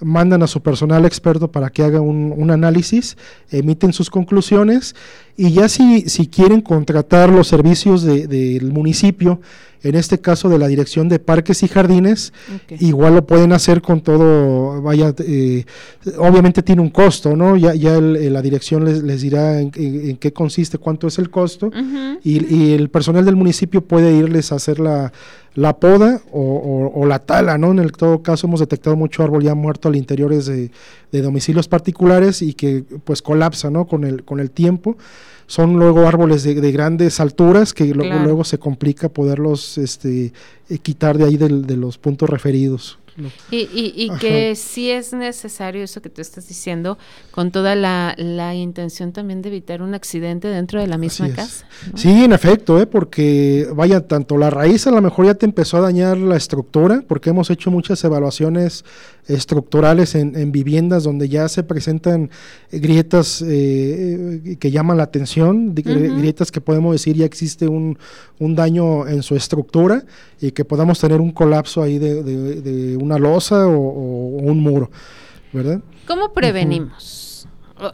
[0.00, 3.16] mandan a su personal experto para que haga un, análisis,
[3.50, 4.94] emiten sus conclusiones
[5.36, 9.40] y ya si, si quieren contratar los servicios del municipio,
[9.82, 12.32] en este caso de la Dirección de Parques y Jardines,
[12.80, 15.64] igual lo pueden hacer con todo, vaya, eh,
[16.18, 17.56] obviamente tiene un costo, ¿no?
[17.56, 21.70] Ya, ya la dirección les, les dirá en, qué consiste, cuánto es el costo,
[22.24, 25.12] y, y, el personal del municipio puede irles a hacer la,
[25.56, 27.70] la poda o, la tala, ¿no?
[27.70, 30.70] En el todo caso hemos detectado mucho árbol ya muerto al interior de,
[31.10, 33.86] de domicilios particulares y que pues colapsa, ¿no?
[33.86, 34.98] Con el, con el tiempo.
[35.46, 40.32] Son luego árboles de, grandes alturas que luego, luego se complica poderlos este,
[40.68, 42.98] eh, quitar de ahí de los puntos referidos.
[43.50, 46.98] Y, y, y que sí es necesario eso que tú estás diciendo,
[47.30, 48.14] con toda la,
[48.54, 51.66] intención también de evitar un accidente dentro de la misma casa.
[51.94, 52.86] Sí, en efecto, ¿eh?
[52.86, 57.02] porque vaya, tanto la raíz a lo mejor ya te empezó a dañar la estructura,
[57.06, 58.84] porque hemos hecho muchas evaluaciones
[59.28, 62.30] estructurales en, viviendas donde ya se presentan
[62.70, 67.98] grietas eh, que llaman la atención, grietas que podemos decir ya existe un,
[68.38, 70.04] un, daño en su estructura
[70.40, 74.90] y que podamos tener un colapso ahí de, una losa o, un muro,
[75.52, 75.80] ¿verdad?
[76.06, 77.26] ¿Cómo prevenimos?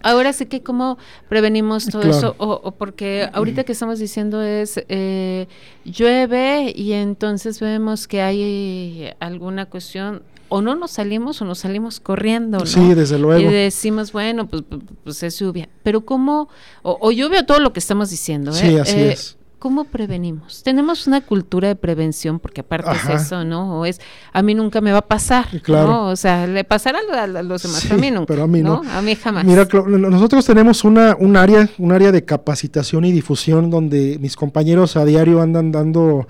[0.03, 0.97] Ahora sí que cómo
[1.28, 5.49] prevenimos todo eso, o, porque ahorita que estamos diciendo es eh,
[5.85, 10.22] llueve y entonces vemos que hay alguna cuestión,
[10.53, 12.66] o no nos salimos o nos salimos corriendo, ¿no?
[12.66, 13.40] Sí, desde luego.
[13.40, 15.70] Y decimos, bueno, pues, pues, pues es lluvia.
[15.82, 16.50] Pero ¿cómo?
[16.82, 18.55] O, lluvia todo lo que estamos diciendo, ¿eh?
[18.55, 19.38] Sí, así eh, es.
[19.59, 20.62] ¿Cómo prevenimos?
[20.62, 23.80] Tenemos una cultura de prevención, porque aparte es eso, ¿no?
[23.80, 23.98] O es,
[24.34, 25.86] a mí nunca me va a pasar, claro.
[25.86, 26.09] ¿no?
[26.09, 28.26] O sea, le pasará a, los demás, a mí nunca.
[28.26, 28.82] Pero a mí no.
[28.92, 29.46] A mí jamás.
[29.46, 34.96] Mira, nosotros tenemos una, un área, un área de capacitación y difusión donde mis compañeros
[34.96, 36.26] a diario andan dando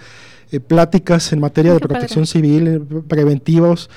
[0.53, 3.89] eh, pláticas en materia de protección civil, eh, preventivos,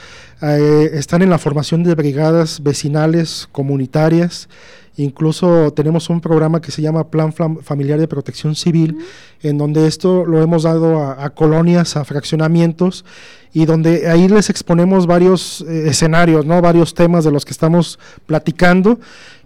[0.41, 4.47] eh, están en la formación de brigadas vecinales, comunitarias,
[4.95, 8.99] incluso tenemos un programa que se llama Plan Familiar de Protección Civil,
[9.43, 13.03] en donde esto lo hemos dado a, colonias, a fraccionamientos,
[13.51, 16.61] y donde ahí les exponemos varios escenarios, ¿no?
[16.61, 18.97] varios temas de los que estamos platicando,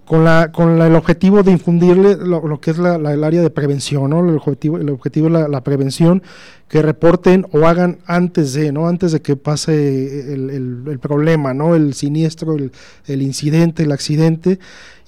[0.10, 4.10] con, la, con el objetivo de infundirle lo, que es la, el área de prevención,
[4.10, 4.28] ¿no?
[4.28, 6.24] El objetivo, el objetivo es la, prevención,
[6.68, 8.88] que reporten o hagan antes de, ¿no?
[8.88, 10.50] Antes de que pase el,
[10.88, 11.76] el, problema, ¿no?
[11.76, 12.72] El siniestro, el,
[13.06, 14.58] el incidente, el accidente,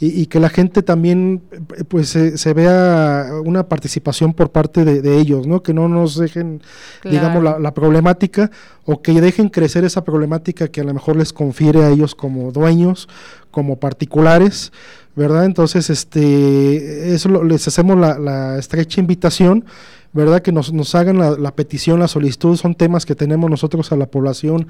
[0.03, 1.43] y, que la gente también,
[1.87, 5.61] pues, se, vea una participación por parte de, ellos, ¿no?
[5.61, 6.63] Que no nos dejen,
[7.03, 8.49] digamos, la, la problemática
[8.83, 12.51] o que dejen crecer esa problemática que a lo mejor les confiere a ellos como
[12.51, 13.07] dueños
[13.51, 14.71] como particulares,
[15.15, 15.45] ¿verdad?
[15.45, 19.65] Entonces, este, eso les hacemos la, estrecha invitación
[20.13, 20.41] ¿verdad?
[20.41, 24.07] Que nos, nos hagan la, petición, la solicitud, son temas que tenemos nosotros a la
[24.07, 24.67] población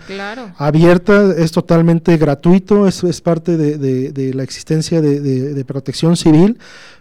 [0.57, 6.59] abierta, es totalmente gratuito, es, es parte de, la existencia de, protección civil,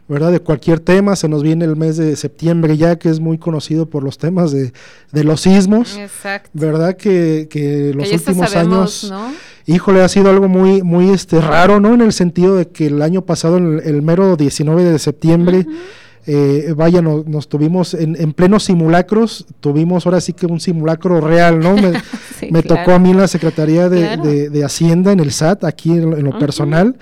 [0.08, 0.32] ¿verdad?
[0.32, 3.86] De cualquier tema, se nos viene el mes de septiembre ya, que es muy conocido
[3.86, 4.72] por los temas de,
[5.12, 5.98] los sismos,
[6.54, 6.96] ¿verdad?
[6.96, 9.12] Que, que los últimos años...
[9.66, 11.92] híjole, ha sido algo muy, muy este, raro, ¿no?
[11.92, 15.66] En el sentido de que el año pasado, el, mero 19 de septiembre,
[16.32, 21.58] eh, vaya, nos tuvimos en, en, plenos simulacros, tuvimos ahora sí que un simulacro real,
[21.58, 21.74] ¿no?
[21.74, 26.38] Me, tocó a mí en la Secretaría de, Hacienda, en el SAT, aquí en, lo
[26.38, 26.96] personal.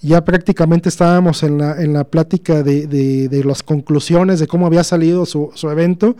[0.00, 4.82] Ya prácticamente estábamos en la, en la plática de, de, las conclusiones de cómo había
[4.82, 6.16] salido su, su evento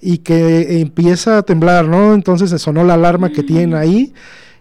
[0.00, 2.14] y que empieza a temblar, ¿no?
[2.14, 3.74] Entonces se sonó la alarma que tienen mm.
[3.74, 4.14] ahí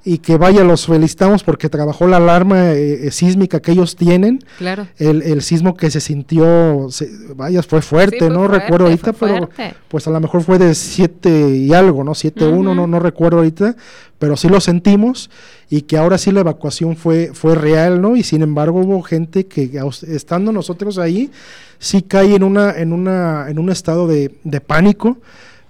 [0.08, 4.45] y que vaya, los felicitamos porque trabajó la alarma eh, eh, sísmica que ellos tienen.
[4.60, 4.88] Claro.
[4.97, 6.88] El, el sismo que se sintió,
[7.36, 9.49] vaya, fue fuerte, no recuerdo ahorita, pero
[9.88, 12.14] pues a lo mejor fue de 7 y algo, ¿no?
[12.14, 13.76] 7, 1, no, no recuerdo ahorita,
[14.20, 15.32] pero sí lo sentimos
[15.72, 18.16] y que ahora sí la evacuación fue, fue real, ¿no?
[18.16, 19.72] Y sin embargo hubo gente que
[20.08, 21.32] estando nosotros ahí,
[21.80, 25.18] sí cae en, una, en, una, en un estado de, de pánico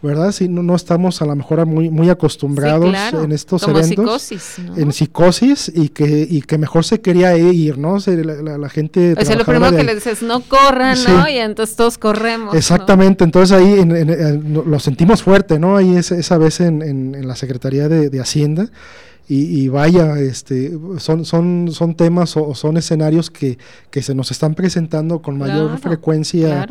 [0.06, 0.32] ¿verdad?
[0.32, 4.22] Si no, no estamos a lo mejor muy, muy acostumbrados en estos eventos.
[4.22, 7.98] Psicosis, En psicosis y que, y que mejor se quería ir, ¿no?
[7.98, 9.16] la, gente...
[9.18, 11.28] O sea, lo primero que le dices, no corran, ¿no?
[11.28, 12.56] Y entonces todos corremos.
[12.56, 15.78] Exactamente, entonces ahí lo sentimos fuerte, ¿no?
[15.78, 18.70] Ahí esa, esa vez en, en, la Secretaría de, de Hacienda
[19.28, 23.58] y, vaya, este, son, son, son temas o, son escenarios que,
[23.90, 26.68] que, se nos están presentando con mayor frecuencia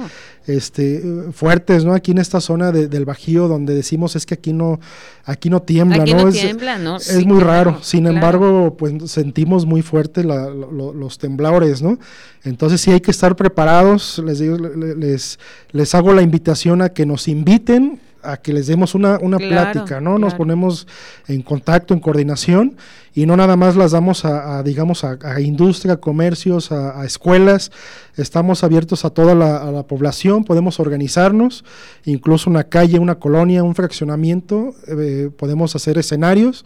[0.46, 1.02] este,
[1.32, 1.94] fuertes, ¿no?
[1.94, 4.78] Aquí en esta zona del Bajío donde decimos es que aquí no,
[5.24, 6.28] aquí no tiembla, ¿no?
[6.28, 11.98] es, muy raro, sin embargo, pues sentimos muy fuerte los temblores, ¿no?
[12.44, 15.40] Entonces sí hay que estar preparados, les, digo, les,
[15.72, 20.00] les hago la invitación a que nos inviten a que les demos una, una plática,
[20.00, 20.18] ¿no?
[20.18, 20.86] Nos ponemos
[21.28, 22.76] en contacto, en coordinación
[23.14, 27.70] y no nada más las damos a, digamos, a, industria, comercios, a, escuelas.
[28.16, 31.64] Estamos abiertos a toda la, población, podemos organizarnos,
[32.04, 36.64] incluso una calle, una colonia, un fraccionamiento, eh, podemos hacer escenarios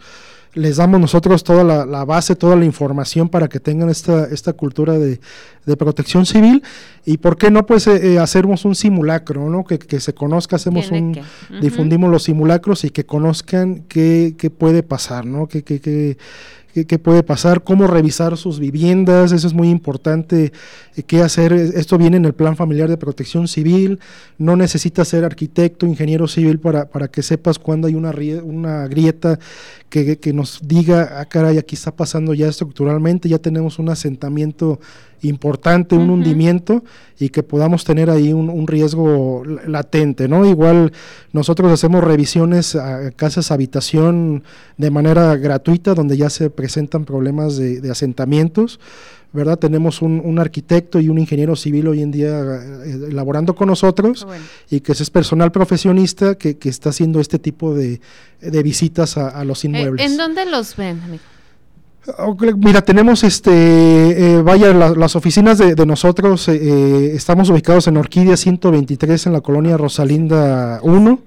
[0.53, 4.97] les damos nosotros toda la, base, toda la información para que tengan esta, esta cultura
[4.97, 5.19] de,
[5.77, 6.63] protección civil
[7.05, 9.63] y por qué no pues eh, eh, hacemos un simulacro, ¿no?
[9.63, 11.19] Que, se conozca, hacemos un,
[11.61, 15.47] difundimos los simulacros y que conozcan qué, qué puede pasar, ¿no?
[15.47, 16.17] Que, que,
[16.73, 20.51] qué, puede pasar, cómo revisar sus viviendas, eso es muy importante,
[20.95, 23.99] eh, qué hacer, esto viene en el plan familiar de protección civil,
[24.37, 29.39] no necesitas ser arquitecto, ingeniero civil para, para que sepas cuándo hay una, grieta
[29.89, 34.79] que, que nos diga, ah caray, aquí está pasando ya estructuralmente, ya tenemos un asentamiento
[35.21, 36.83] importante, un hundimiento
[37.19, 40.45] y que podamos tener ahí un, riesgo latente, ¿no?
[40.45, 40.93] Igual
[41.33, 44.43] nosotros hacemos revisiones a casas habitación
[44.77, 48.79] de manera gratuita donde ya se presentan problemas de, asentamientos.
[49.31, 49.59] ¿verdad?
[49.59, 54.25] Tenemos un, arquitecto y un ingeniero civil hoy en día eh, elaborando con nosotros
[54.71, 58.01] y que es personal profesionista que, está haciendo este tipo de,
[58.63, 60.09] visitas a, los eh, inmuebles.
[60.09, 61.23] ¿En dónde los ven, amigo?
[62.57, 68.37] Mira, tenemos este, eh, vaya, las oficinas de, nosotros, eh, eh, estamos ubicados en Orquídea
[68.37, 71.19] 123 en la colonia Rosalinda 1.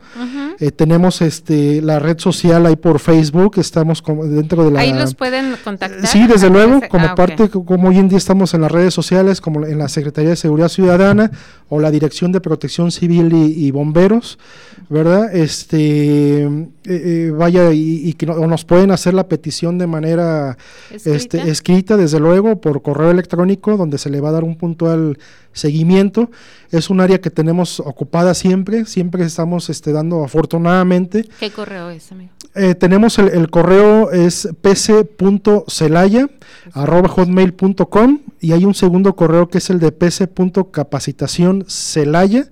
[0.77, 4.81] tenemos este, la red social ahí por Facebook, estamos como dentro de la...
[4.81, 6.07] Ahí los pueden contactar.
[6.07, 9.41] sí, desde luego, como ah, parte, como hoy en día estamos en las redes sociales,
[9.41, 11.31] como en la Secretaría de Seguridad Ciudadana
[11.69, 14.39] o la Dirección de Protección Civil y, Bomberos,
[14.89, 15.35] ¿verdad?
[15.35, 16.49] Este,
[17.37, 20.57] vaya, y, que nos pueden hacer la petición de manera
[20.91, 21.17] ¿Escrita?
[21.17, 25.19] Este, escrita, desde luego, por correo electrónico, donde se le va a dar un puntual
[25.53, 26.31] seguimiento.
[26.71, 31.27] Es un área que tenemos ocupada siempre, siempre estamos este, dando afortunadamente.
[31.39, 32.31] ¿Qué correo es, amigo?
[32.55, 36.29] Eh, tenemos el, correo es pc.celaya
[36.75, 42.51] arroba hotmail.com y hay un segundo correo que es el de pc.capacitacioncelaya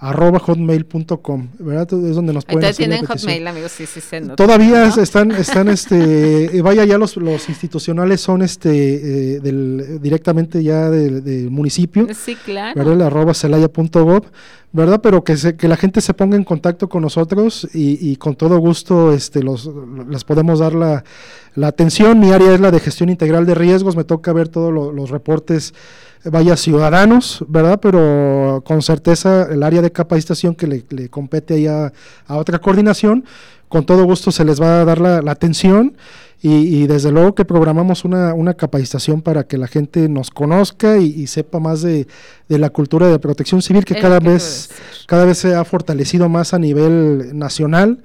[0.00, 1.92] arroba hotmail.com, ¿verdad?
[1.92, 6.56] Es donde nos pueden hacer tienen hotmail, amigos, sí, sí, sí Todavía están, están, este,
[6.56, 12.06] eh, vaya, ya los, los institucionales son, este, eh, del, directamente ya del, municipio.
[12.14, 12.76] Sí, claro.
[12.76, 12.94] ¿Verdad?
[12.94, 14.22] El arroba celaya.gov,
[14.70, 15.00] ¿verdad?
[15.02, 18.36] Pero que, se, que la gente se ponga en contacto con nosotros y, y con
[18.36, 19.68] todo gusto, este, los,
[20.08, 21.02] les podemos dar la,
[21.56, 22.20] la atención.
[22.20, 25.74] Mi área es la de gestión integral de riesgos, me toca ver todos los reportes
[26.24, 27.78] vaya ciudadanos, ¿verdad?
[27.80, 31.92] Pero con certeza el área de de capacitación que le, compete allá
[32.26, 33.24] a otra coordinación,
[33.68, 35.96] con todo gusto se les va a dar la, atención
[36.40, 41.26] y, desde luego que programamos una, una, capacitación para que la gente nos conozca y,
[41.26, 42.06] sepa más de,
[42.48, 44.70] la cultura de protección civil que cada vez,
[45.06, 47.98] cada vez se ha fortalecido más a nivel nacional.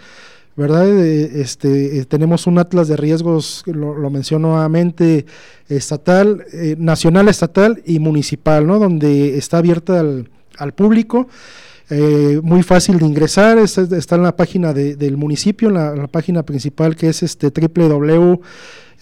[0.56, 0.88] ¿verdad?
[0.88, 5.26] Eh, este, eh, tenemos un atlas de riesgos, lo, lo menciono nuevamente,
[5.68, 8.78] estatal, eh, nacional, estatal y municipal, ¿no?
[8.78, 11.28] Donde está abierta al, al público.
[12.44, 16.96] Muy fácil de ingresar, está, en la página de, del municipio, en la, página principal
[16.96, 17.52] que es este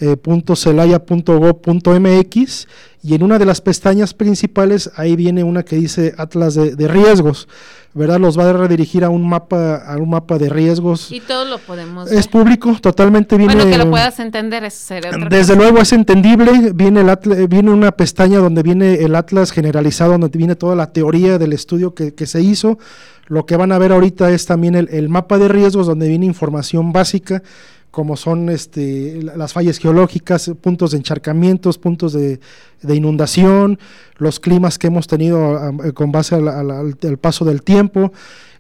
[0.02, 2.68] www.celaya.gov.mx
[3.04, 6.88] y en una de las pestañas principales ahí viene una que dice Atlas de, de
[6.88, 7.48] riesgos.
[7.94, 8.20] ¿verdad?
[8.20, 11.12] Los va a redirigir a un mapa, a un mapa de riesgos.
[11.12, 13.56] Y todo lo podemos Es público, totalmente viene.
[13.56, 14.96] Bueno, que lo puedas entender, eso
[15.30, 20.38] Desde luego es entendible, viene el viene una pestaña donde viene el atlas generalizado, donde
[20.38, 22.80] viene toda la teoría del estudio que, que se hizo.
[23.28, 26.26] Lo que van a ver ahorita es también el, el mapa de riesgos, donde viene
[26.26, 27.44] información básica
[27.92, 32.40] como son este, las fallas geológicas, puntos de encharcamientos, puntos de,
[32.88, 33.78] inundación,
[34.18, 35.60] los climas que hemos tenido
[35.94, 38.14] con base al, paso del tiempo.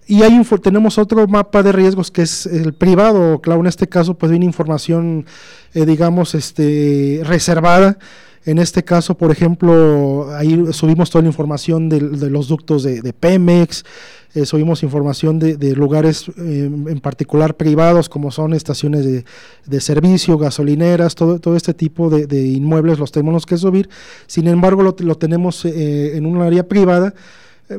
[0.05, 4.15] Y ahí tenemos otro mapa de riesgos que es el privado, claro, en este caso
[4.15, 5.25] pues viene información,
[5.73, 7.97] eh, digamos, este, reservada.
[8.45, 13.85] En este caso, por ejemplo, ahí subimos toda la información de, los ductos de, Pemex,
[14.33, 19.05] eh, subimos información de, lugares em, en particular privados como son estaciones
[19.65, 23.89] de, servicio, gasolineras, todo, todo este tipo de, inmuebles los tenemos que subir.
[24.25, 27.15] Sin embargo, lo, tenemos eh, en un área privada eh,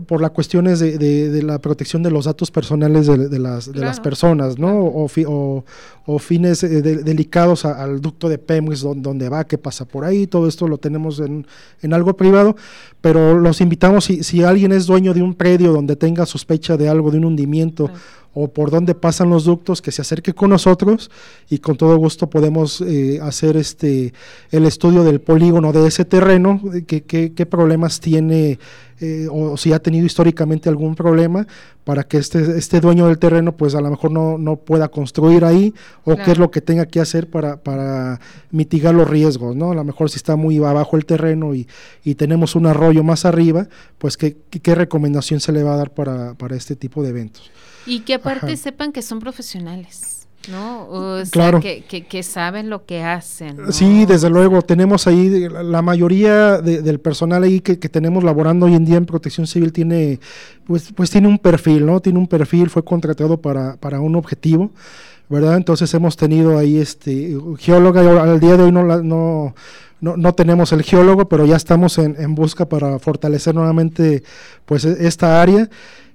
[0.06, 4.00] por las cuestiones de, de, la protección de los datos personales de, las, de las
[4.00, 4.78] personas, ¿no?
[4.78, 5.08] O,
[6.06, 10.48] o, fines eh, delicados al ducto de Pemex, donde, va, qué pasa por ahí, todo
[10.48, 11.46] esto lo tenemos en,
[11.82, 12.56] en algo privado,
[13.00, 16.88] pero los invitamos, si, si alguien es dueño de un predio donde tenga sospecha de
[16.88, 17.90] algo, de un hundimiento,
[18.34, 21.10] o por dónde pasan los ductos, que se acerque con nosotros
[21.50, 24.14] y con todo gusto podemos eh, hacer este
[24.50, 28.58] el estudio del polígono de ese terreno, qué, qué, problemas tiene
[29.00, 31.46] eh, o si ha tenido históricamente algún problema
[31.84, 35.44] para que este, este dueño del terreno pues a lo mejor no, no pueda construir
[35.44, 35.74] ahí
[36.04, 38.20] o qué es lo que tenga que hacer para, para
[38.50, 39.72] mitigar los riesgos, ¿no?
[39.72, 41.66] A lo mejor si está muy abajo el terreno y,
[42.04, 43.68] y tenemos un arroyo más arriba,
[43.98, 47.50] pues qué, qué recomendación se le va a dar para, para este tipo de eventos.
[47.86, 50.12] Y que aparte sepan que son profesionales.
[50.50, 50.82] ¿no?
[50.82, 51.60] O claro.
[51.60, 53.72] que, que, saben lo que hacen.
[53.72, 58.74] Sí, desde luego, tenemos ahí, la mayoría del personal ahí que, que, tenemos laborando hoy
[58.74, 60.20] en día en protección civil tiene,
[60.64, 62.00] pues, pues tiene un perfil, ¿no?
[62.00, 64.70] Tiene un perfil, fue contratado para, para un objetivo,
[65.28, 65.56] ¿verdad?
[65.56, 69.54] Entonces hemos tenido ahí este geóloga, al día de hoy no, no,
[70.00, 74.24] no, no tenemos el geólogo, pero ya estamos en, en busca para fortalecer nuevamente
[74.66, 75.70] pues e, esta área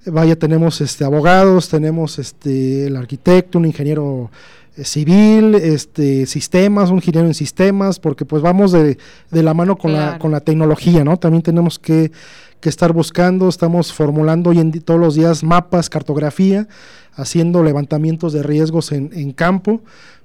[0.06, 4.30] vaya, tenemos este, abogados, tenemos este, el arquitecto, un ingeniero
[4.76, 8.98] eh, civil, este, sistemas, un ingeniero en sistemas, porque pues vamos de,
[9.30, 11.16] de la mano con, la, con la tecnología, ¿no?
[11.16, 12.12] También tenemos que,
[12.60, 16.68] que estar buscando, estamos formulando hoy en todos los días mapas, cartografía,
[17.14, 19.80] haciendo levantamientos de riesgos en, en campo,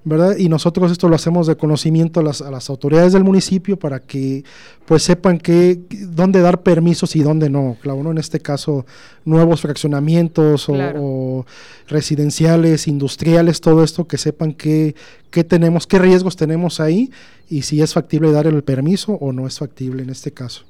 [0.05, 0.35] ¿verdad?
[0.37, 3.99] Y nosotros esto lo hacemos de conocimiento a las, a las autoridades del municipio para
[3.99, 4.43] que
[4.85, 7.77] pues sepan que, dónde dar permisos y dónde no.
[7.81, 8.11] Claro, ¿no?
[8.11, 8.85] en este caso
[9.23, 11.45] nuevos fraccionamientos o,
[11.87, 14.95] residenciales, industriales, todo esto, que sepan qué,
[15.31, 17.11] qué tenemos, qué riesgos tenemos ahí
[17.49, 20.65] y si es factible dar el permiso o no es factible en este caso.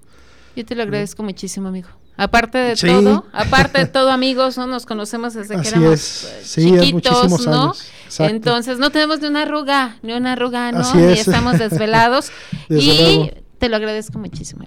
[0.56, 1.90] Yo te lo agradezco muchísimo, amigo.
[2.16, 4.68] Aparte de todo, aparte de todo, amigos, ¿no?
[4.68, 7.74] Nos conocemos desde que éramos chiquitos, ¿no?
[8.20, 10.94] Entonces no tenemos ni una arruga, ni una arruga, ¿no?
[10.94, 12.32] Ni estamos desvelados.
[12.70, 13.32] y
[13.64, 14.66] te lo agradezco muchísimo.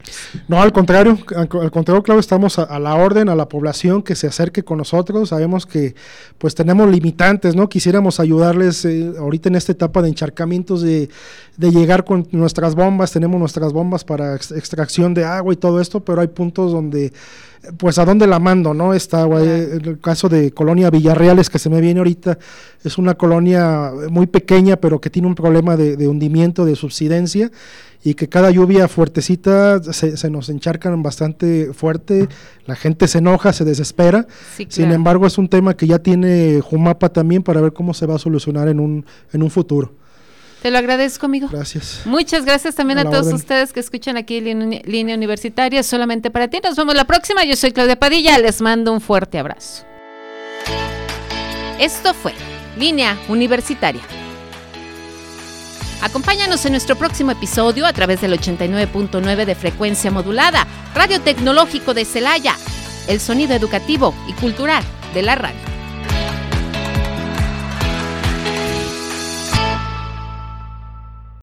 [0.49, 4.27] No, al contrario, al, contrario, claro, estamos a, la orden, a la población que se
[4.27, 5.29] acerque con nosotros.
[5.29, 5.95] Sabemos que
[6.39, 7.69] pues tenemos limitantes, ¿no?
[7.69, 11.11] Quisiéramos ayudarles eh, ahorita en esta etapa de encharcamientos, de,
[11.59, 16.01] de, llegar con nuestras bombas, tenemos nuestras bombas para extracción de agua y todo esto,
[16.01, 17.13] pero hay puntos donde
[17.77, 18.95] pues a dónde la mando, ¿no?
[18.95, 22.39] Está, en el caso de Colonia Villarreales, que se me viene ahorita,
[22.85, 27.51] es una colonia muy pequeña, pero que tiene un problema de, hundimiento, de subsidencia,
[28.05, 32.29] y que cada lluvia fuertecita se, nos encharcan bastante fuerte,
[32.67, 34.27] la gente se enoja, se desespera.
[34.69, 38.15] Sin embargo, es un tema que ya tiene Jumapa también para ver cómo se va
[38.15, 39.93] a solucionar en un, en un futuro.
[40.67, 41.47] Te lo agradezco, amigo.
[41.47, 42.01] Gracias.
[42.07, 46.59] Muchas gracias también a, todos ustedes que escuchan aquí Línea Universitaria, solamente para ti.
[46.61, 47.45] Nos vemos la próxima.
[47.45, 48.37] Yo soy Claudia Padilla.
[48.41, 49.85] Les mando un fuerte abrazo.
[51.79, 52.35] Esto fue
[52.77, 54.03] Línea Universitaria.
[56.03, 62.05] Acompáñanos en nuestro próximo episodio a través del 89.9 de frecuencia modulada, Radio Tecnológico de
[62.05, 62.57] Celaya
[63.07, 64.83] el sonido educativo y cultural
[65.15, 65.76] de la radio.